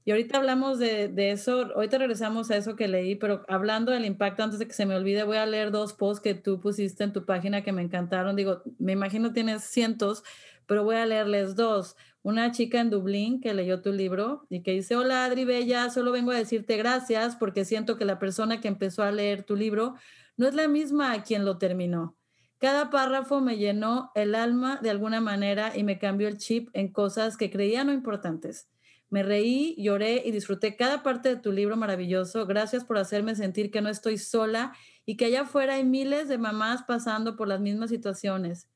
[0.04, 4.04] Y ahorita hablamos de, de, eso, ahorita regresamos a eso que leí, pero hablando del
[4.04, 7.02] impacto, antes de que se me olvide, voy a leer dos posts que tú pusiste
[7.02, 8.36] en tu página que me encantaron.
[8.36, 10.22] Digo, me imagino tienes cientos,
[10.66, 11.96] pero voy a leerles dos.
[12.26, 16.10] Una chica en Dublín que leyó tu libro y que dice, hola Adri Bella, solo
[16.10, 19.94] vengo a decirte gracias porque siento que la persona que empezó a leer tu libro
[20.36, 22.16] no es la misma a quien lo terminó.
[22.58, 26.90] Cada párrafo me llenó el alma de alguna manera y me cambió el chip en
[26.92, 28.68] cosas que creía no importantes.
[29.08, 32.44] Me reí, lloré y disfruté cada parte de tu libro maravilloso.
[32.44, 34.72] Gracias por hacerme sentir que no estoy sola
[35.04, 38.68] y que allá afuera hay miles de mamás pasando por las mismas situaciones.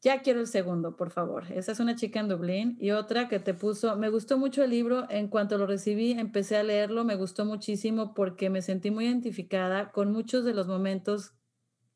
[0.00, 1.50] Ya quiero el segundo, por favor.
[1.50, 4.70] Esa es una chica en Dublín y otra que te puso, me gustó mucho el
[4.70, 9.06] libro, en cuanto lo recibí empecé a leerlo, me gustó muchísimo porque me sentí muy
[9.06, 11.34] identificada con muchos de los momentos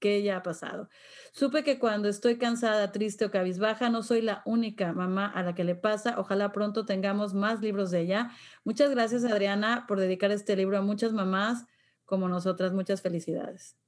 [0.01, 0.89] que ella ha pasado.
[1.33, 5.55] Supe que cuando estoy cansada, triste o cabizbaja, no soy la única mamá a la
[5.55, 6.19] que le pasa.
[6.19, 8.31] Ojalá pronto tengamos más libros de ella.
[8.65, 11.67] Muchas gracias, Adriana, por dedicar este libro a muchas mamás
[12.05, 12.73] como nosotras.
[12.73, 13.82] Muchas felicidades.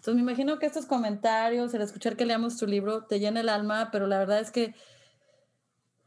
[0.00, 3.50] Entonces me imagino que estos comentarios, el escuchar que leamos tu libro, te llena el
[3.50, 4.74] alma, pero la verdad es que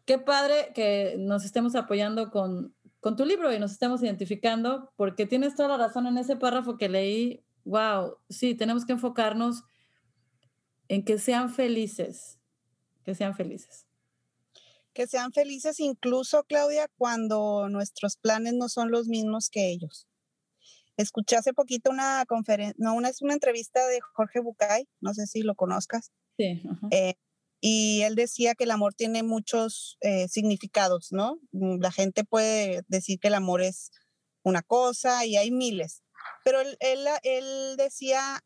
[0.05, 5.27] qué padre que nos estemos apoyando con, con tu libro y nos estemos identificando, porque
[5.27, 7.45] tienes toda la razón en ese párrafo que leí.
[7.65, 9.61] Wow, sí, tenemos que enfocarnos
[10.87, 12.39] en que sean felices,
[13.03, 13.85] que sean felices.
[14.93, 20.07] Que sean felices incluso, Claudia, cuando nuestros planes no son los mismos que ellos.
[20.97, 25.25] Escuché hace poquito una conferencia, no, una, es una entrevista de Jorge Bucay, no sé
[25.25, 26.11] si lo conozcas.
[26.37, 26.63] Sí.
[26.91, 27.15] Eh,
[27.61, 31.39] y él decía que el amor tiene muchos eh, significados, ¿no?
[31.51, 33.91] Mm, la gente puede decir que el amor es
[34.43, 36.03] una cosa y hay miles,
[36.43, 38.43] pero él, él, él decía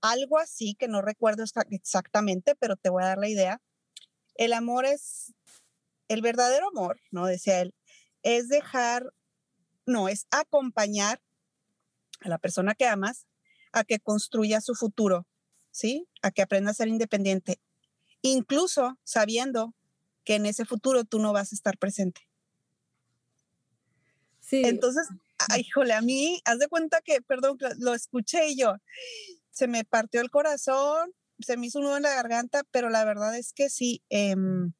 [0.00, 3.60] algo así, que no recuerdo exactamente, pero te voy a dar la idea.
[4.34, 5.34] El amor es,
[6.08, 7.26] el verdadero amor, ¿no?
[7.26, 7.74] Decía él,
[8.22, 9.12] es dejar,
[9.86, 11.20] no, es acompañar
[12.20, 13.26] a la persona que amas
[13.72, 15.26] a que construya su futuro,
[15.70, 16.08] ¿sí?
[16.22, 17.60] A que aprenda a ser independiente,
[18.22, 19.74] incluso sabiendo
[20.24, 22.22] que en ese futuro tú no vas a estar presente.
[24.40, 24.62] Sí.
[24.64, 25.08] Entonces,
[25.50, 28.76] ay, híjole, a mí, haz de cuenta que, perdón, lo escuché y yo,
[29.50, 33.04] se me partió el corazón, se me hizo un nudo en la garganta, pero la
[33.04, 34.72] verdad es que sí, em,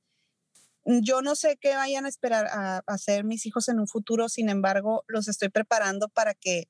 [0.84, 4.48] yo no sé qué vayan a esperar a hacer mis hijos en un futuro, sin
[4.48, 6.68] embargo, los estoy preparando para que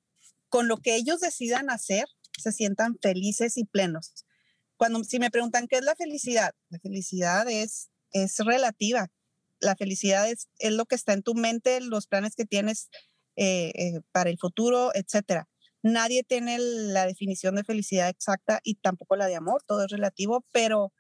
[0.49, 2.07] con lo que ellos decidan hacer,
[2.39, 4.25] se sientan felices y plenos.
[4.77, 9.09] Cuando si me preguntan qué es la felicidad, la felicidad es, es relativa.
[9.61, 12.91] La felicidad es, es lo que está en tu mente, los planes que tienes
[13.37, 15.49] eh, eh, para el futuro, etcétera.
[15.83, 20.45] Nadie tiene la definición de felicidad exacta y tampoco la de amor, todo es relativo,
[20.53, 20.93] pero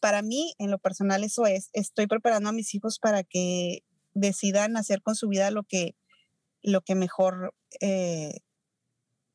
[0.00, 1.70] para mí, en lo personal, eso es.
[1.72, 5.94] Estoy preparando a mis hijos para que decidan hacer con su vida lo que,
[6.62, 8.40] lo que mejor eh,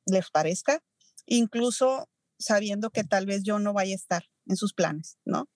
[0.10, 0.80] les parezca,
[1.26, 5.48] incluso sabiendo que tal vez yo no vaya a estar en sus planes, ¿no?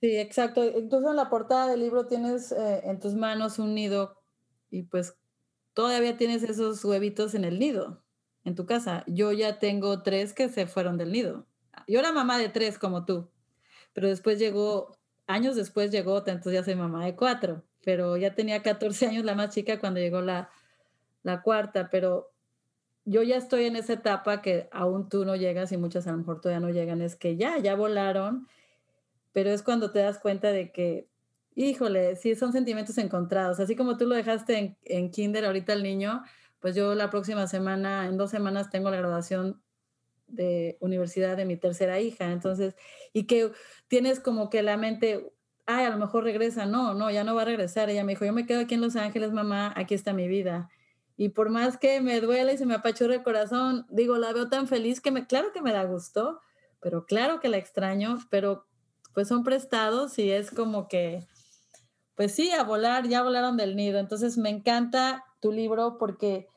[0.00, 0.64] Sí, exacto.
[0.64, 4.16] Incluso en la portada del libro tienes eh, en tus manos un nido
[4.70, 5.14] y pues
[5.74, 8.02] todavía tienes esos huevitos en el nido,
[8.44, 9.04] en tu casa.
[9.06, 11.46] Yo ya tengo tres que se fueron del nido.
[11.86, 13.30] Yo era mamá de tres como tú,
[13.92, 14.96] pero después llegó,
[15.26, 19.24] años después llegó otra, entonces ya soy mamá de cuatro, pero ya tenía 14 años
[19.24, 20.50] la más chica cuando llegó la,
[21.22, 22.29] la cuarta, pero
[23.10, 26.18] yo ya estoy en esa etapa que aún tú no llegas y muchas a lo
[26.18, 28.46] mejor todavía no llegan, es que ya, ya volaron,
[29.32, 31.08] pero es cuando te das cuenta de que,
[31.56, 35.82] híjole, sí son sentimientos encontrados, así como tú lo dejaste en, en kinder ahorita el
[35.82, 36.22] niño,
[36.60, 39.60] pues yo la próxima semana, en dos semanas tengo la graduación
[40.28, 42.76] de universidad de mi tercera hija, entonces,
[43.12, 43.50] y que
[43.88, 45.32] tienes como que la mente,
[45.66, 48.24] ay, a lo mejor regresa, no, no, ya no va a regresar, ella me dijo,
[48.24, 50.70] yo me quedo aquí en Los Ángeles, mamá, aquí está mi vida
[51.20, 54.48] y por más que me duele y se me apachurra el corazón, digo, la veo
[54.48, 56.40] tan feliz que me, claro que me da gusto,
[56.80, 58.64] pero claro que la extraño, pero
[59.12, 61.26] pues son prestados y es como que,
[62.14, 63.98] pues sí, a volar, ya volaron del nido.
[63.98, 66.48] Entonces me encanta tu libro porque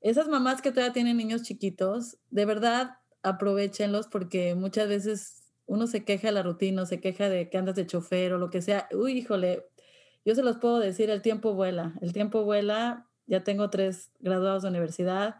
[0.00, 6.06] esas mamás que todavía tienen niños chiquitos, de verdad aprovechenlos porque muchas veces uno se
[6.06, 8.88] queja de la rutina, se queja de que andas de chofer o lo que sea.
[8.90, 9.66] Uy, híjole,
[10.24, 14.62] yo se los puedo decir, el tiempo vuela, el tiempo vuela ya tengo tres graduados
[14.62, 15.36] de universidad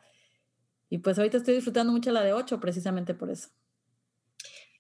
[0.90, 3.48] y pues ahorita estoy disfrutando mucho la de ocho precisamente por eso.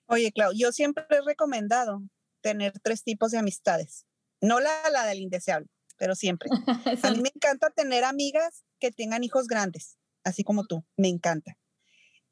[0.06, 2.02] Oye, Clau, yo siempre he recomendado
[2.40, 4.06] tener tres tipos de amistades.
[4.40, 6.48] No la, la del indeseable, pero siempre.
[7.02, 11.58] A mí me encanta tener amigas que tengan hijos grandes, así como tú, me encanta.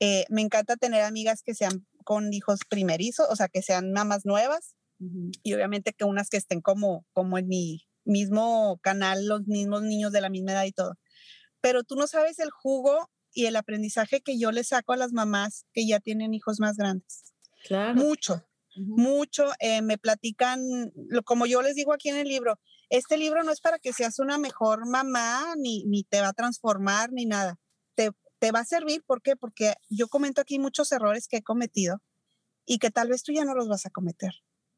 [0.00, 4.24] Eh, me encanta tener amigas que sean con hijos primerizos, o sea, que sean mamás
[4.24, 4.76] nuevas
[5.42, 10.12] y obviamente que unas que estén como, como en mi mismo canal, los mismos niños
[10.12, 10.94] de la misma edad y todo.
[11.60, 15.12] Pero tú no sabes el jugo y el aprendizaje que yo le saco a las
[15.12, 17.34] mamás que ya tienen hijos más grandes.
[17.64, 17.94] Claro.
[17.94, 19.50] Mucho, mucho.
[19.58, 20.60] Eh, me platican,
[21.24, 24.18] como yo les digo aquí en el libro, este libro no es para que seas
[24.18, 27.58] una mejor mamá, ni, ni te va a transformar, ni nada.
[27.94, 29.36] Te, te va a servir, ¿por qué?
[29.36, 32.00] Porque yo comento aquí muchos errores que he cometido
[32.64, 34.32] y que tal vez tú ya no los vas a cometer,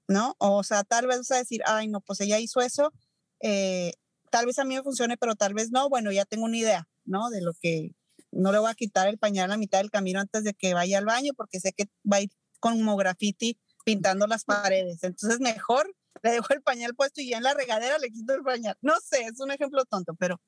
[0.06, 0.36] ¿no?
[0.38, 2.92] O sea, tal vez vas a decir, ay, no, pues ella hizo eso,
[3.40, 3.92] eh,
[4.30, 6.88] tal vez a mí me funcione, pero tal vez no, bueno, ya tengo una idea,
[7.04, 7.30] ¿no?
[7.30, 7.92] De lo que
[8.30, 10.74] no le voy a quitar el pañal a la mitad del camino antes de que
[10.74, 15.02] vaya al baño porque sé que va a ir como graffiti pintando las paredes.
[15.02, 18.42] Entonces mejor le dejo el pañal puesto y ya en la regadera le quito el
[18.42, 18.76] pañal.
[18.82, 20.40] No sé, es un ejemplo tonto, pero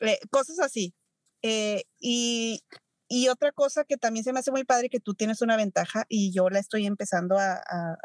[0.00, 0.94] eh, cosas así.
[1.42, 2.62] Eh, y,
[3.08, 6.06] y, otra cosa que también se me hace muy padre que tú tienes una ventaja
[6.08, 7.62] y yo la estoy empezando a,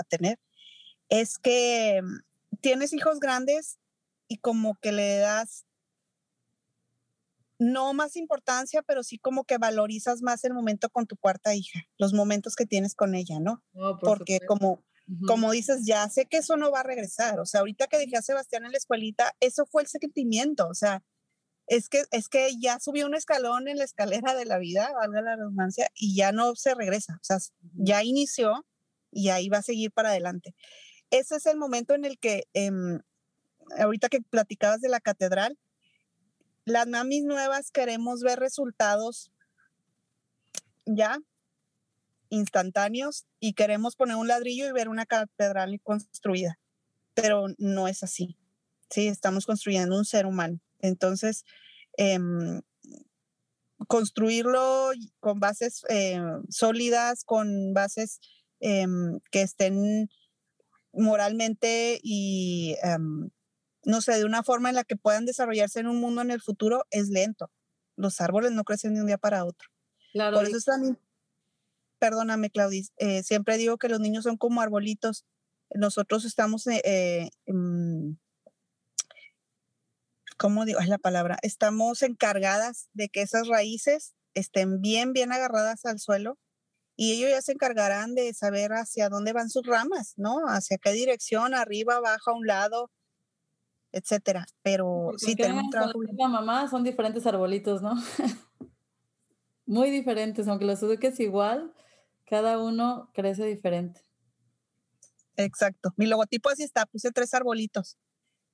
[0.09, 0.37] tener,
[1.09, 3.79] es que mm, tienes hijos grandes
[4.31, 5.65] y como que le das
[7.59, 11.81] no más importancia, pero sí como que valorizas más el momento con tu cuarta hija,
[11.97, 13.61] los momentos que tienes con ella, ¿no?
[13.99, 14.85] Porque como,
[15.27, 17.41] como dices, ya sé que eso no va a regresar.
[17.41, 20.69] O sea, ahorita que dejé a Sebastián en la escuelita, eso fue el sentimiento.
[20.69, 21.03] O sea,
[21.67, 25.21] es que, es que ya subió un escalón en la escalera de la vida, valga
[25.21, 27.15] la redundancia, y ya no se regresa.
[27.15, 27.37] O sea,
[27.73, 28.65] ya inició
[29.11, 30.55] y ahí va a seguir para adelante.
[31.09, 33.01] Ese es el momento en el que, em,
[33.77, 35.57] ahorita que platicabas de la catedral,
[36.65, 39.31] las mamis nuevas queremos ver resultados
[40.85, 41.19] ya
[42.29, 46.59] instantáneos y queremos poner un ladrillo y ver una catedral construida,
[47.13, 48.37] pero no es así.
[48.89, 50.59] Sí, estamos construyendo un ser humano.
[50.79, 51.43] Entonces,
[51.97, 52.61] em,
[53.87, 58.19] construirlo con bases eh, sólidas, con bases
[58.59, 60.09] em, que estén
[60.93, 63.29] moralmente y em,
[63.83, 66.41] no sé, de una forma en la que puedan desarrollarse en un mundo en el
[66.41, 67.51] futuro es lento.
[67.95, 69.69] Los árboles no crecen de un día para otro.
[70.13, 70.37] Claro.
[70.37, 70.99] Por eso es también,
[71.99, 75.25] perdóname, Claudis, eh, siempre digo que los niños son como arbolitos.
[75.73, 77.29] Nosotros estamos, eh, eh
[80.37, 80.79] ¿cómo digo?
[80.79, 81.37] Es la palabra.
[81.43, 86.39] Estamos encargadas de que esas raíces estén bien, bien agarradas al suelo
[86.95, 90.47] y ellos ya se encargarán de saber hacia dónde van sus ramas, ¿no?
[90.47, 92.91] Hacia qué dirección, arriba, abajo, a un lado,
[93.91, 94.45] etcétera.
[94.61, 95.99] Pero sí tenemos trabajo.
[96.17, 97.93] La mamá son diferentes arbolitos, ¿no?
[99.65, 101.73] Muy diferentes, aunque los eduques igual,
[102.25, 104.01] cada uno crece diferente.
[105.37, 105.93] Exacto.
[105.97, 107.97] Mi logotipo así está, puse tres arbolitos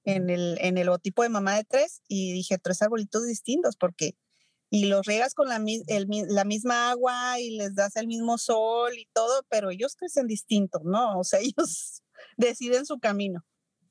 [0.04, 4.16] en el, en el logotipo de mamá de tres y dije tres arbolitos distintos porque
[4.70, 9.08] y los riegas con la, la misma agua y les das el mismo sol y
[9.14, 11.18] todo, pero ellos crecen distintos, ¿no?
[11.20, 12.04] O sea, ellos
[12.36, 13.46] deciden su camino.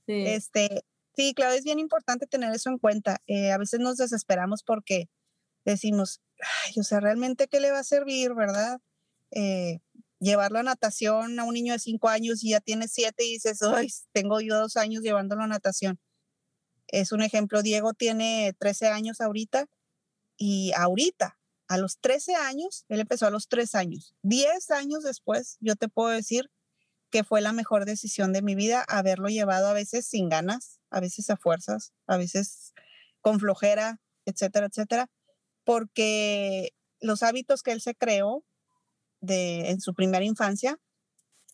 [0.06, 0.24] Sí.
[0.26, 0.84] Este,
[1.16, 3.22] Sí, claro, es bien importante tener eso en cuenta.
[3.26, 5.08] Eh, a veces nos desesperamos porque
[5.64, 6.20] decimos,
[6.66, 8.80] ay, o sea, realmente qué le va a servir, ¿verdad?
[9.32, 9.80] Eh,
[10.20, 13.62] llevarlo a natación a un niño de cinco años y ya tiene siete y dices,
[13.62, 15.98] ay, tengo yo dos años llevándolo a natación.
[16.88, 19.66] Es un ejemplo, Diego tiene 13 años ahorita
[20.38, 24.14] y ahorita, a los 13 años, él empezó a los tres años.
[24.22, 26.50] Diez años después, yo te puedo decir
[27.10, 31.00] que fue la mejor decisión de mi vida haberlo llevado a veces sin ganas, a
[31.00, 32.72] veces a fuerzas, a veces
[33.20, 35.08] con flojera, etcétera, etcétera,
[35.64, 38.44] porque los hábitos que él se creó
[39.20, 40.78] de, en su primera infancia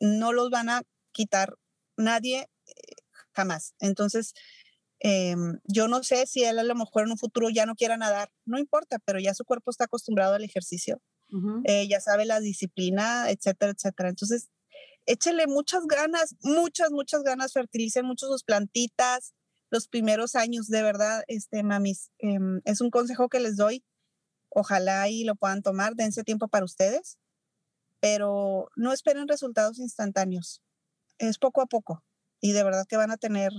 [0.00, 1.54] no los van a quitar
[1.96, 2.72] nadie eh,
[3.32, 3.74] jamás.
[3.78, 4.34] Entonces,
[5.00, 7.96] em, yo no sé si él a lo mejor en un futuro ya no quiera
[7.96, 11.00] nadar, no importa, pero ya su cuerpo está acostumbrado al ejercicio,
[11.64, 14.10] eh, ya sabe la disciplina, etcétera, etcétera.
[14.10, 14.50] Entonces,
[15.06, 19.34] échele muchas ganas, muchas, muchas ganas, fertilicen mucho sus plantitas
[19.72, 23.82] los primeros años, de verdad, este, mamis, em, es un consejo que les doy.
[24.50, 27.16] Ojalá y lo puedan tomar, dense tiempo para ustedes,
[27.98, 30.62] pero no esperen resultados instantáneos.
[31.18, 32.04] Es poco a poco
[32.38, 33.50] y de verdad que van a tener,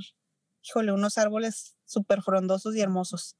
[0.61, 3.35] híjole, unos árboles súper frondosos y hermosos.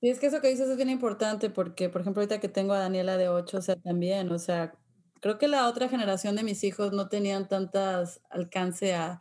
[0.00, 2.72] Y es que eso que dices es bien importante porque, por ejemplo, ahorita que tengo
[2.72, 4.74] a Daniela de 8, o sea, también, o sea,
[5.26, 9.20] creo que la otra generación de mis hijos no tenían tantas alcance a,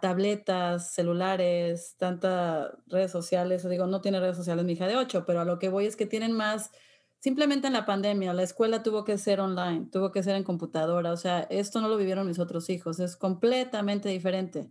[0.00, 3.62] tabletas, celulares, tantas redes sociales.
[3.66, 5.84] O digo, no tiene redes sociales mi hija de 8, pero a lo que voy
[5.84, 6.70] es que tienen más
[7.18, 11.12] simplemente en la pandemia, la escuela tuvo que ser online, tuvo que ser en computadora,
[11.12, 14.70] o sea, esto no lo vivieron mis otros hijos, es completamente diferente.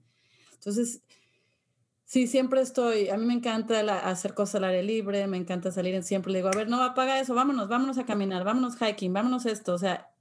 [0.53, 1.01] Entonces,
[2.05, 6.01] sí, siempre estoy, a mí me encanta hacer cosas al aire libre, me encanta salir,
[6.03, 9.47] siempre le digo, a ver, no, apaga eso, vámonos, vámonos a caminar, vámonos hiking, vámonos
[9.47, 10.12] esto, o sea,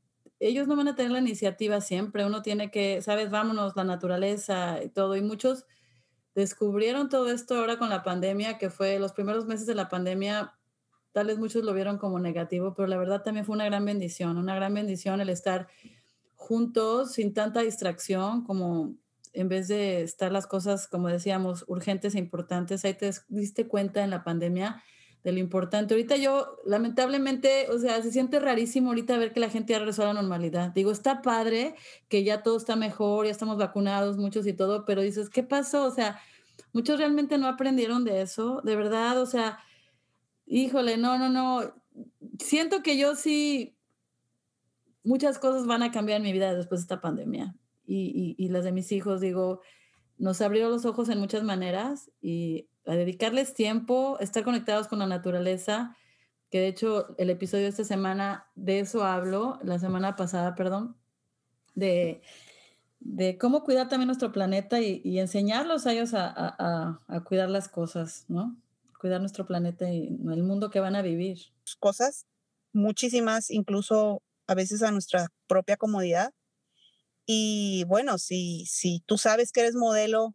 [0.48, 4.82] ellos no van a tener la iniciativa siempre, uno tiene que, sabes, vámonos, la naturaleza
[4.82, 5.66] y todo, y muchos
[6.34, 10.54] descubrieron todo esto ahora con la pandemia, que fue los primeros meses de la pandemia,
[11.12, 14.36] tal vez muchos lo vieron como negativo, pero la verdad también fue una gran bendición,
[14.36, 15.68] una gran bendición el estar
[16.34, 18.96] juntos sin tanta distracción, como
[19.32, 24.02] en vez de estar las cosas, como decíamos, urgentes e importantes, ahí te diste cuenta
[24.02, 24.82] en la pandemia
[25.24, 25.94] de lo importante.
[25.94, 30.02] Ahorita yo, lamentablemente, o sea, se siente rarísimo ahorita ver que la gente ya regresó
[30.02, 30.72] a la normalidad.
[30.72, 31.74] Digo, está padre
[32.08, 35.84] que ya todo está mejor, ya estamos vacunados muchos y todo, pero dices, ¿qué pasó?
[35.84, 36.20] O sea,
[36.72, 39.58] muchos realmente no aprendieron de eso, de verdad, o sea,
[40.54, 41.72] Híjole, no, no, no.
[42.38, 43.74] Siento que yo sí,
[45.02, 47.54] muchas cosas van a cambiar en mi vida después de esta pandemia.
[47.86, 49.62] Y, y, las de mis hijos, digo,
[50.18, 55.06] nos abrieron los ojos en muchas maneras y a dedicarles tiempo, estar conectados con la
[55.06, 55.96] naturaleza,
[56.50, 60.96] que de hecho el episodio de esta semana, de eso hablo, la semana pasada, perdón,
[61.74, 62.22] de,
[63.00, 67.48] de cómo cuidar también nuestro planeta y, y enseñarlos a ellos a, a, a, cuidar
[67.48, 68.56] las cosas, ¿no?
[69.02, 71.38] cuidar nuestro planeta y el mundo que van a vivir.
[71.80, 72.26] Cosas,
[72.72, 76.32] muchísimas, incluso a veces a nuestra propia comodidad.
[77.26, 80.34] Y bueno, si, si tú sabes que eres modelo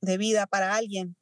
[0.00, 1.16] de vida para alguien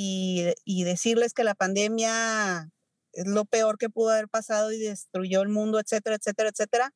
[0.00, 2.70] y, decirles que la pandemia
[3.12, 6.94] es lo peor que pudo haber pasado y destruyó el mundo, etcétera, etcétera, etcétera,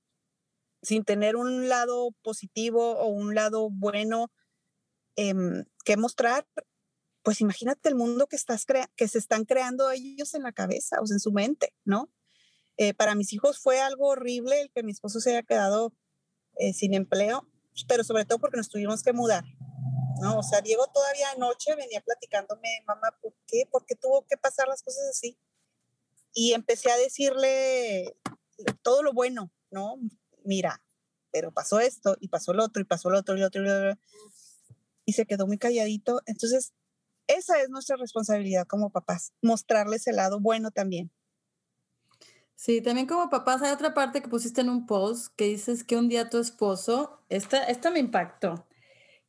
[0.83, 4.31] sin tener un lado positivo o un lado bueno
[5.17, 5.35] eh,
[5.85, 6.47] que mostrar,
[7.25, 11.05] pues imagínate el mundo que, estás que se están creando ellos en la cabeza, o
[11.11, 12.09] en su mente, ¿no?
[12.77, 15.93] Eh, para mis hijos fue algo horrible el que mi esposo se haya quedado
[16.57, 17.49] eh, sin empleo,
[17.89, 19.45] pero sobre todo porque nos tuvimos que mudar,
[20.21, 20.39] ¿no?
[20.39, 23.65] O sea, Diego todavía anoche venía platicándome, mamá, ¿por qué?
[23.71, 25.39] ¿Por qué tuvo que pasar las cosas así?
[26.35, 28.17] Y empecé a decirle
[28.83, 29.99] todo lo bueno, ¿no?
[30.45, 30.83] Mira,
[31.31, 33.63] pero pasó esto y pasó lo otro y pasó lo otro y otro.
[35.05, 36.23] Y se quedó muy calladito.
[36.27, 36.73] Entonces,
[37.27, 41.11] esa es nuestra responsabilidad como papás, mostrarles el lado bueno también.
[42.55, 45.97] Sí, también como papás hay otra parte que pusiste en un post que dices que
[45.97, 48.67] un día tu esposo, esta, esta me impactó,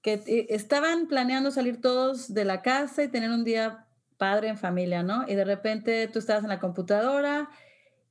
[0.03, 3.87] que eh, estaban planeando salir todos de la casa y tener un día
[4.17, 5.25] padre en familia, ¿no?
[5.27, 7.49] Y de repente tú estabas en la computadora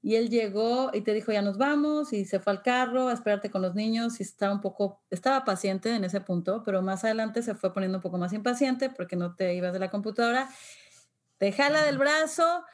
[0.02, 3.12] y él llegó y te dijo, ya nos vamos, y se fue al carro a
[3.12, 7.04] esperarte con los niños y estaba un poco, estaba paciente en ese punto, pero más
[7.04, 10.48] adelante se fue poniendo un poco más impaciente porque no te ibas de la computadora,
[11.38, 12.64] te jala del brazo,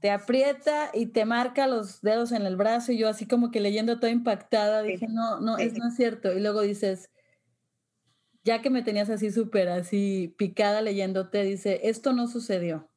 [0.00, 3.60] te aprieta y te marca los dedos en el brazo y yo así como que
[3.60, 6.32] leyendo toda impactada, dije, no, no, es, no es cierto.
[6.32, 7.10] Y luego dices,
[8.44, 12.90] ya que me tenías así súper, así picada leyéndote, dice, esto no sucedió.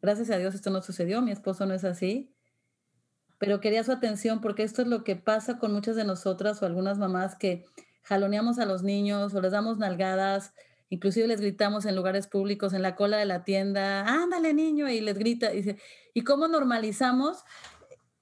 [0.00, 2.34] Gracias a Dios esto no sucedió, mi esposo no es así
[3.38, 6.66] pero quería su atención porque esto es lo que pasa con muchas de nosotras o
[6.66, 7.64] algunas mamás que
[8.02, 10.54] jaloneamos a los niños o les damos nalgadas,
[10.88, 15.00] inclusive les gritamos en lugares públicos, en la cola de la tienda, ándale niño, y
[15.00, 15.54] les grita.
[15.54, 15.76] Y,
[16.14, 17.44] ¿y cómo normalizamos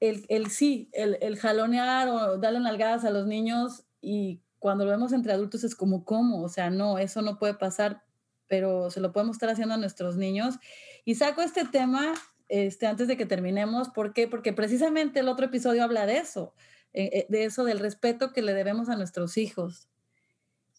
[0.01, 4.90] el, el sí, el, el, jalonear o darle nalgadas a los niños y cuando lo
[4.90, 6.42] vemos entre adultos es como, ¿cómo?
[6.42, 8.02] O sea, no, eso no puede pasar,
[8.48, 10.56] pero se lo podemos estar haciendo a nuestros niños.
[11.04, 12.14] Y saco este tema
[12.48, 13.90] este, antes de que terminemos.
[13.90, 14.26] ¿Por qué?
[14.26, 16.52] Porque precisamente el otro episodio habla de eso,
[16.94, 19.86] eh, eh, de eso, del respeto que le debemos a nuestros hijos.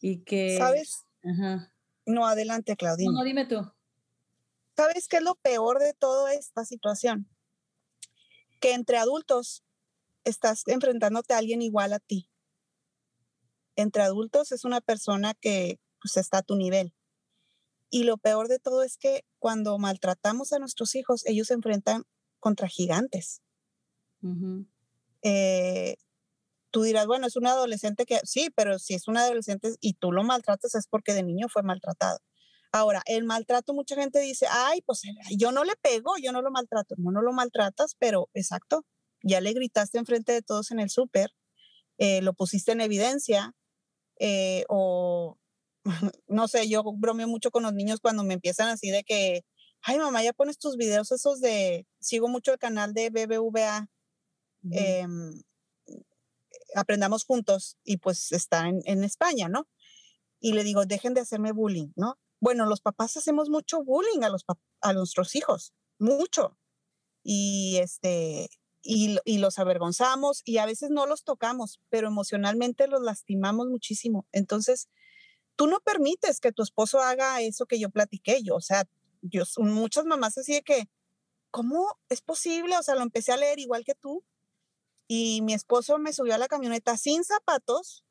[0.02, 0.58] Y que...
[0.58, 1.06] ¿Sabes?
[2.06, 3.14] No, adelante, Claudina.
[3.14, 3.72] No, dime tú.
[4.76, 7.26] ¿Sabes qué es lo peor de toda esta situación?
[8.60, 9.64] Que entre adultos
[10.26, 12.30] estás enfrentándote a alguien igual a ti.
[13.78, 16.94] Entre adultos es una persona que pues, está a tu nivel.
[17.90, 22.04] Y lo peor de todo es que cuando maltratamos a nuestros hijos, ellos se enfrentan
[22.40, 23.42] contra gigantes.
[25.22, 25.96] Eh,
[26.72, 30.12] tú dirás, bueno, es un adolescente que, sí, pero si es un adolescente y tú
[30.12, 32.20] lo maltratas es porque de niño fue maltratado.
[32.74, 35.02] Ahora, el maltrato, mucha gente dice, ay, pues
[35.38, 36.96] yo no le pego, yo no lo maltrato.
[36.98, 38.86] No, no lo maltratas, pero exacto,
[39.24, 41.32] ya le gritaste enfrente de todos en el súper,
[41.98, 43.56] eh, lo pusiste en evidencia,
[44.70, 45.38] o
[46.28, 49.46] no sé, yo bromeo mucho con los niños cuando me empiezan así de que,
[49.82, 53.90] ay mamá, ya pones tus videos esos de, sigo mucho el canal de BBVA,
[54.72, 55.42] em,
[56.76, 59.68] aprendamos juntos y pues está en, España, ¿no?
[60.40, 62.20] Y le digo, dejen de hacerme bullying, ¿no?
[62.40, 64.46] Bueno, los papás hacemos mucho bullying a, los
[64.82, 66.58] a nuestros hijos, mucho.
[67.24, 68.50] Y este,
[68.88, 74.26] y, los avergonzamos y a veces no los tocamos, pero emocionalmente los lastimamos muchísimo.
[74.32, 74.88] Entonces,
[75.58, 78.42] tú no permites que tu esposo haga eso que yo platiqué.
[78.44, 78.86] Yo, o sea,
[79.22, 80.90] yo, muchas mamás así de que,
[81.52, 82.78] ¿cómo es posible?
[82.78, 84.24] O sea, lo empecé a leer igual que tú.
[85.06, 88.06] Y mi esposo me subió a la camioneta sin zapatos,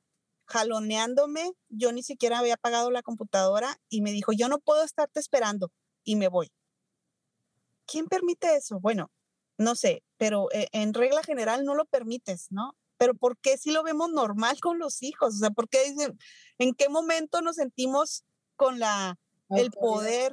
[0.44, 1.52] jaloneándome.
[1.70, 5.72] Yo ni siquiera había apagado la computadora y me dijo, yo no puedo estarte esperando
[6.04, 6.52] y me voy.
[7.86, 8.78] ¿Quién permite eso?
[8.80, 9.10] Bueno,
[9.58, 12.74] no sé, pero eh, en regla general no lo permites, ¿no?
[12.98, 15.34] Pero ¿por qué si lo vemos normal con los hijos?
[15.34, 16.18] O sea, ¿por qué dicen,
[16.58, 18.24] en qué momento nos sentimos
[18.56, 19.18] con la,
[19.50, 20.32] el poder,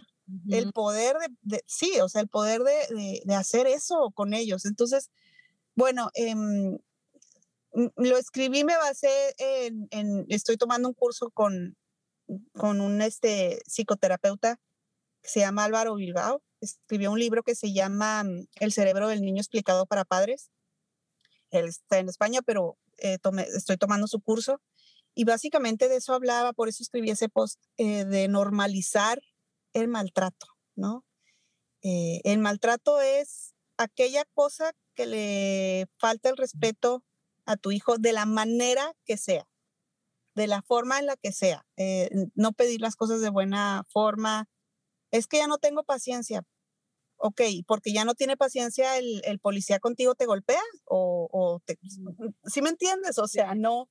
[0.49, 4.65] el poder de, sí, o sea, el poder de, de, hacer eso con ellos?
[4.65, 5.11] Entonces,
[5.75, 6.77] bueno, em,
[7.73, 11.75] lo escribí, me basé en, en, estoy tomando un curso con,
[12.53, 14.59] con un este, psicoterapeuta
[15.21, 19.21] que se llama Álvaro Bilbao escribió un libro que se llama mm, El cerebro del
[19.21, 20.51] niño explicado para padres.
[21.51, 23.17] Él está en España, pero eh,
[23.55, 24.61] estoy tomando su curso.
[25.15, 29.21] Y básicamente de eso hablaba, por eso escribí ese post, eh, de normalizar
[29.73, 31.05] el maltrato, ¿no?
[31.83, 37.03] Eh, el maltrato es aquella cosa que le falta el respeto
[37.45, 39.47] a tu hijo de la manera que sea,
[40.33, 41.65] de la forma en la que sea.
[42.35, 44.47] no pedir las cosas de buena forma.
[45.11, 46.43] Es que ya no tengo paciencia
[47.23, 51.79] ok, porque ya no tiene paciencia el, el policía contigo, te golpea o, o te,
[52.43, 53.17] ¿sí me entiendes?
[53.17, 53.89] O sea, no.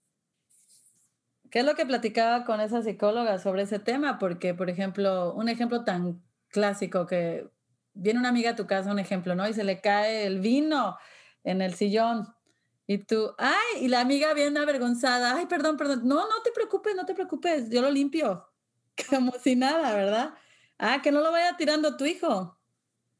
[1.50, 4.18] ¿Qué es lo que platicaba con esa psicóloga sobre ese tema?
[4.18, 7.48] Porque, por ejemplo, un ejemplo tan clásico que
[7.94, 9.48] viene una amiga a tu casa, un ejemplo, ¿no?
[9.48, 10.98] Y se le cae el vino
[11.42, 12.34] en el sillón.
[12.86, 16.94] Y tú, ay, y la amiga viene avergonzada, ay, perdón, perdón, no, no te preocupes,
[16.94, 18.46] no te preocupes, yo lo limpio,
[19.08, 20.34] como si nada, ¿verdad?
[20.76, 22.58] Ah, que no lo vaya tirando tu hijo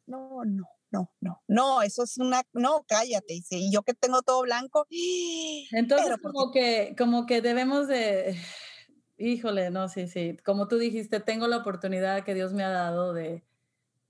[0.07, 4.43] no, no, no, no, no, eso es una, no, cállate, y yo que tengo todo
[4.43, 4.87] blanco.
[5.71, 8.37] Entonces, como que, como que debemos de,
[9.17, 13.15] híjole, no, sí, sí, como tú dijiste, tengo la oportunidad que Dios me ha dado
[13.15, 13.43] de,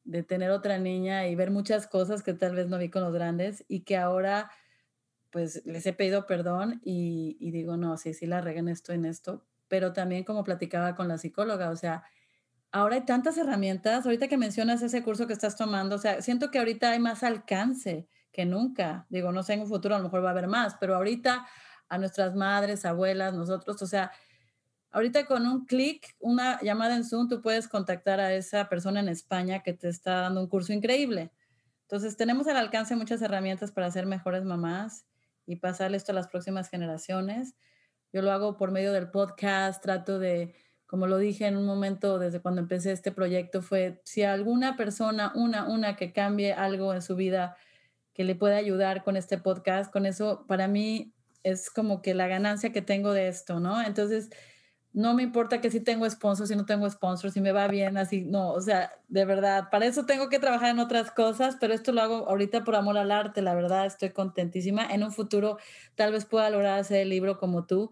[0.05, 3.13] de tener otra niña y ver muchas cosas que tal vez no vi con los
[3.13, 4.51] grandes y que ahora
[5.31, 8.93] pues les he pedido perdón y, y digo, no, sí, sí la regué en esto,
[8.93, 12.05] en esto, pero también como platicaba con la psicóloga, o sea,
[12.73, 16.51] ahora hay tantas herramientas, ahorita que mencionas ese curso que estás tomando, o sea, siento
[16.51, 19.07] que ahorita hay más alcance que nunca.
[19.11, 21.47] Digo, no sé, en un futuro a lo mejor va a haber más, pero ahorita
[21.89, 24.11] a nuestras madres, abuelas, nosotros, o sea,
[24.91, 29.11] ahorita con un clic, una llamada en Zoom, tú puedes contactar a esa persona en
[29.11, 31.31] España que te está dando un curso increíble.
[31.83, 35.05] Entonces, tenemos al alcance muchas herramientas para ser mejores mamás
[35.45, 37.55] y pasar esto a las próximas generaciones.
[38.15, 40.55] Yo lo hago por medio del podcast, trato de
[40.93, 45.33] como lo dije en un momento desde cuando empecé este proyecto, fue si alguna persona,
[45.35, 47.57] una, una que cambie algo en su vida,
[48.13, 51.15] que le pueda ayudar con este podcast, con eso para mí
[51.45, 53.81] es como que la ganancia que tengo de esto, ¿no?
[53.81, 54.29] Entonces,
[54.93, 57.97] no me importa que si tengo sponsors, si no tengo sponsors, si me va bien,
[57.97, 61.73] así, no, o sea, de verdad, para eso tengo que trabajar en otras cosas, pero
[61.73, 64.85] esto lo hago ahorita por amor al arte, la verdad, estoy contentísima.
[64.93, 65.57] En un futuro
[65.95, 67.91] tal vez pueda lograr hacer el libro como tú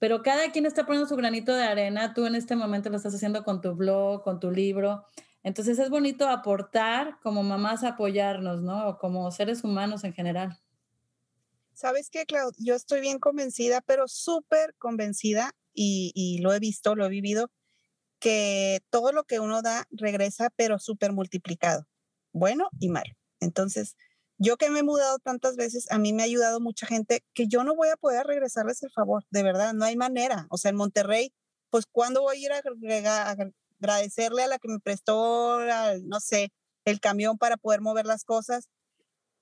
[0.00, 2.14] pero cada quien está poniendo su granito de arena.
[2.14, 5.04] Tú en este momento lo estás haciendo con tu blog, con tu libro.
[5.42, 8.98] Entonces es bonito aportar como mamás, apoyarnos, ¿no?
[8.98, 10.58] Como seres humanos en general.
[11.74, 12.58] ¿Sabes qué, Claudia?
[12.58, 17.50] Yo estoy bien convencida, pero súper convencida, y, lo he visto, lo he vivido,
[18.18, 21.86] que todo lo que uno da regresa, pero súper multiplicado,
[22.32, 23.14] bueno y malo.
[23.38, 23.96] Entonces,
[24.40, 27.46] yo que me he mudado tantas veces, a mí me ha ayudado mucha gente que
[27.46, 30.46] yo no voy a poder regresarles el favor, de verdad, no hay manera.
[30.48, 31.34] O sea, en Monterrey,
[31.68, 33.36] pues ¿cuándo voy a ir a,
[33.78, 35.60] agradecerle a la que me prestó,
[36.04, 36.52] no sé,
[36.86, 38.70] el camión para poder mover las cosas?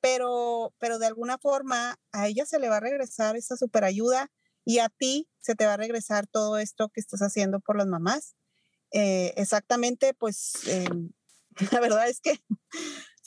[0.00, 4.32] Pero, pero de alguna forma a ella se le va a regresar esa super ayuda
[4.64, 7.86] y a ti se te va a regresar todo esto que estás haciendo por las
[7.86, 8.34] mamás.
[8.90, 11.12] Eh, exactamente, pues em,
[11.72, 12.40] la verdad es que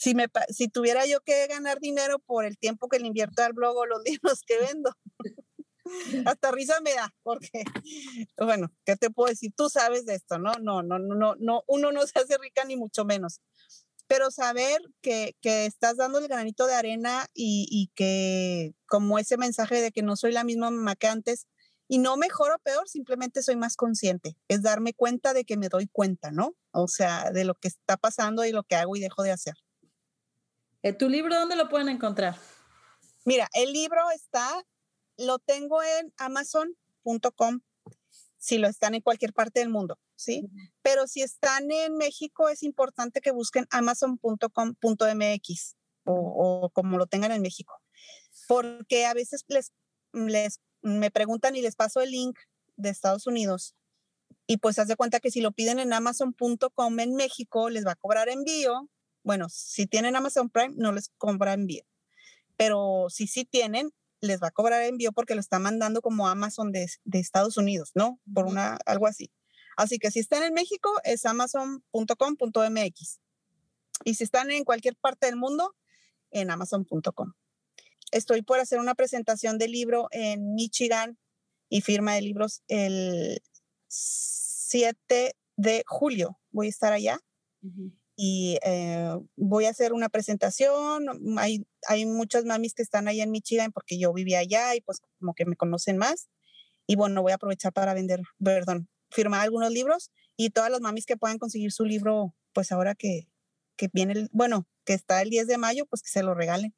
[0.02, 3.52] si, me, si tuviera yo que ganar dinero por el tiempo que le invierto al
[3.52, 4.92] blog o los libros que vendo,
[6.26, 7.62] hasta risa me da, porque,
[8.36, 9.52] bueno, ¿qué te puedo decir?
[9.56, 10.54] Tú sabes de esto, ¿no?
[10.54, 13.40] No, no, no, no, uno no se hace rica ni mucho menos.
[14.08, 19.36] Pero saber que, que estás dando el granito de arena y, y, que como ese
[19.36, 21.46] mensaje de que no soy la misma mamá que antes,
[21.86, 25.68] y no mejor o peor, simplemente soy más consciente, es darme cuenta de que me
[25.68, 26.56] doy cuenta, ¿no?
[26.72, 29.54] O sea, de lo que está pasando y lo que hago y dejo de hacer.
[30.82, 32.36] Eh, ¿Tu libro dónde lo pueden encontrar?
[33.24, 34.62] Mira, el libro está,
[35.16, 37.60] lo tengo en amazon.com,
[38.38, 40.48] si lo están en cualquier parte del mundo, ¿sí?
[40.82, 47.30] Pero si están en México, es importante que busquen amazon.com.mx o, o como lo tengan
[47.32, 47.74] en México.
[48.48, 49.72] porque a veces les,
[50.12, 52.38] les me preguntan y les paso el link
[52.76, 53.74] de Estados Unidos
[54.46, 57.92] y pues haz de cuenta que si lo piden en amazon.com en México les va
[57.92, 58.88] a cobrar envío.
[59.22, 61.84] Bueno, si tienen Amazon Prime no les cobra envío,
[62.56, 63.92] pero si sí tienen
[64.22, 67.90] les va a cobrar envío porque lo está mandando como Amazon de, de Estados Unidos,
[67.94, 68.20] ¿no?
[68.32, 69.32] Por una algo así.
[69.76, 73.20] Así que si están en México es amazon.com.mx.
[74.04, 75.74] Y si están en cualquier parte del mundo,
[76.30, 77.34] en amazon.com.
[78.10, 81.18] Estoy por hacer una presentación de libro en Michigan
[81.68, 83.42] y firma de libros el
[83.88, 86.38] 7 de julio.
[86.50, 87.20] Voy a estar allá
[88.16, 91.06] y eh, voy a hacer una presentación.
[91.38, 95.00] Hay, hay muchas mamis que están allá en Michigan porque yo vivía allá y pues
[95.18, 96.28] como que me conocen más.
[96.86, 101.06] Y bueno, voy a aprovechar para vender, perdón, firmar algunos libros y todas las mamis
[101.06, 103.28] que puedan conseguir su libro, pues ahora que,
[103.76, 106.74] que viene, bueno, que está el 10 de mayo, pues que se lo regalen.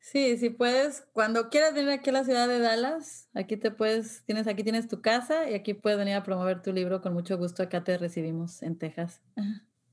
[0.00, 4.24] Sí, si puedes, cuando quieras venir aquí a la ciudad de Dallas, aquí te puedes,
[4.24, 7.36] tienes, aquí tienes tu casa y aquí puedes venir a promover tu libro con mucho
[7.36, 7.62] gusto.
[7.62, 9.20] Acá te recibimos en Texas.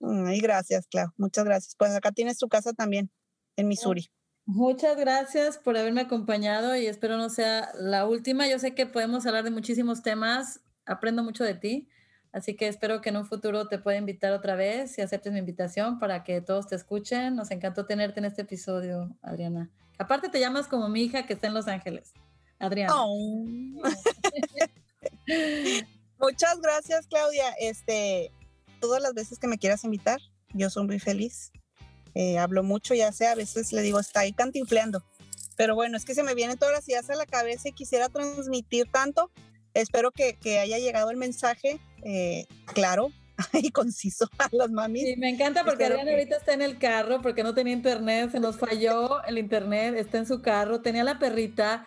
[0.01, 1.09] Ay, gracias, Clau.
[1.17, 1.75] Muchas gracias.
[1.77, 3.11] Pues acá tienes tu casa también,
[3.55, 4.09] en Missouri.
[4.45, 8.47] Muchas gracias por haberme acompañado y espero no sea la última.
[8.47, 10.61] Yo sé que podemos hablar de muchísimos temas.
[10.85, 11.89] Aprendo mucho de ti.
[12.31, 15.39] Así que espero que en un futuro te pueda invitar otra vez y aceptes mi
[15.39, 17.35] invitación para que todos te escuchen.
[17.35, 19.69] Nos encantó tenerte en este episodio, Adriana.
[19.97, 22.13] Aparte te llamas como mi hija que está en Los Ángeles,
[22.59, 22.93] Adriana.
[22.95, 23.45] Oh.
[26.19, 27.51] Muchas gracias, Claudia.
[27.59, 28.31] Este,
[28.79, 30.19] todas las veces que me quieras invitar,
[30.53, 31.51] yo soy muy feliz.
[32.15, 35.03] Eh, hablo mucho, ya sé, a veces le digo, está ahí cantinfleando.
[35.55, 38.09] Pero bueno, es que se me vienen todas las ideas a la cabeza y quisiera
[38.09, 39.31] transmitir tanto.
[39.73, 43.11] Espero que, que haya llegado el mensaje eh, claro
[43.53, 45.03] y conciso a las mamis.
[45.03, 48.39] Sí, me encanta porque Adriana ahorita está en el carro porque no tenía internet, se
[48.39, 51.85] nos falló el internet, está en su carro, tenía la perrita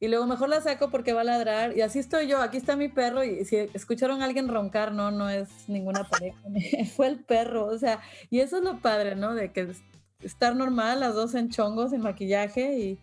[0.00, 2.76] y luego mejor la saco porque va a ladrar y así estoy yo, aquí está
[2.76, 6.38] mi perro y si escucharon a alguien roncar, no, no es ninguna pareja,
[6.96, 9.34] fue el perro, o sea, y eso es lo padre, ¿no?
[9.34, 9.72] De que
[10.20, 12.98] estar normal, las dos en chongos, en maquillaje y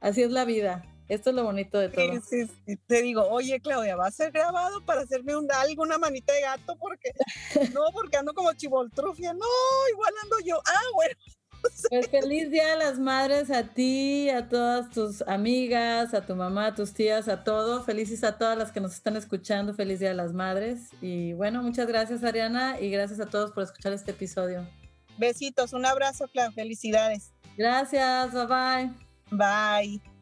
[0.00, 0.84] así es la vida.
[1.08, 2.20] Esto es lo bonito de todo.
[2.20, 5.96] Sí, sí, Te digo, oye, Claudia, ¿va a ser grabado para hacerme un, algo, una
[5.96, 6.76] manita de gato?
[6.78, 7.12] Porque
[7.74, 9.32] no, porque ando como chivoltrufia.
[9.32, 9.46] No,
[9.90, 10.60] igual ando yo.
[10.66, 11.14] Ah, bueno.
[11.60, 16.66] Pues feliz día a las madres, a ti, a todas tus amigas, a tu mamá,
[16.66, 17.86] a tus tías, a todos.
[17.86, 19.74] Felices a todas las que nos están escuchando.
[19.74, 20.90] Feliz día a las madres.
[21.00, 24.68] Y bueno, muchas gracias, Ariana, y gracias a todos por escuchar este episodio.
[25.16, 26.52] Besitos, un abrazo, Claudia.
[26.52, 27.32] Felicidades.
[27.56, 28.90] Gracias, bye bye.
[29.30, 30.17] Bye.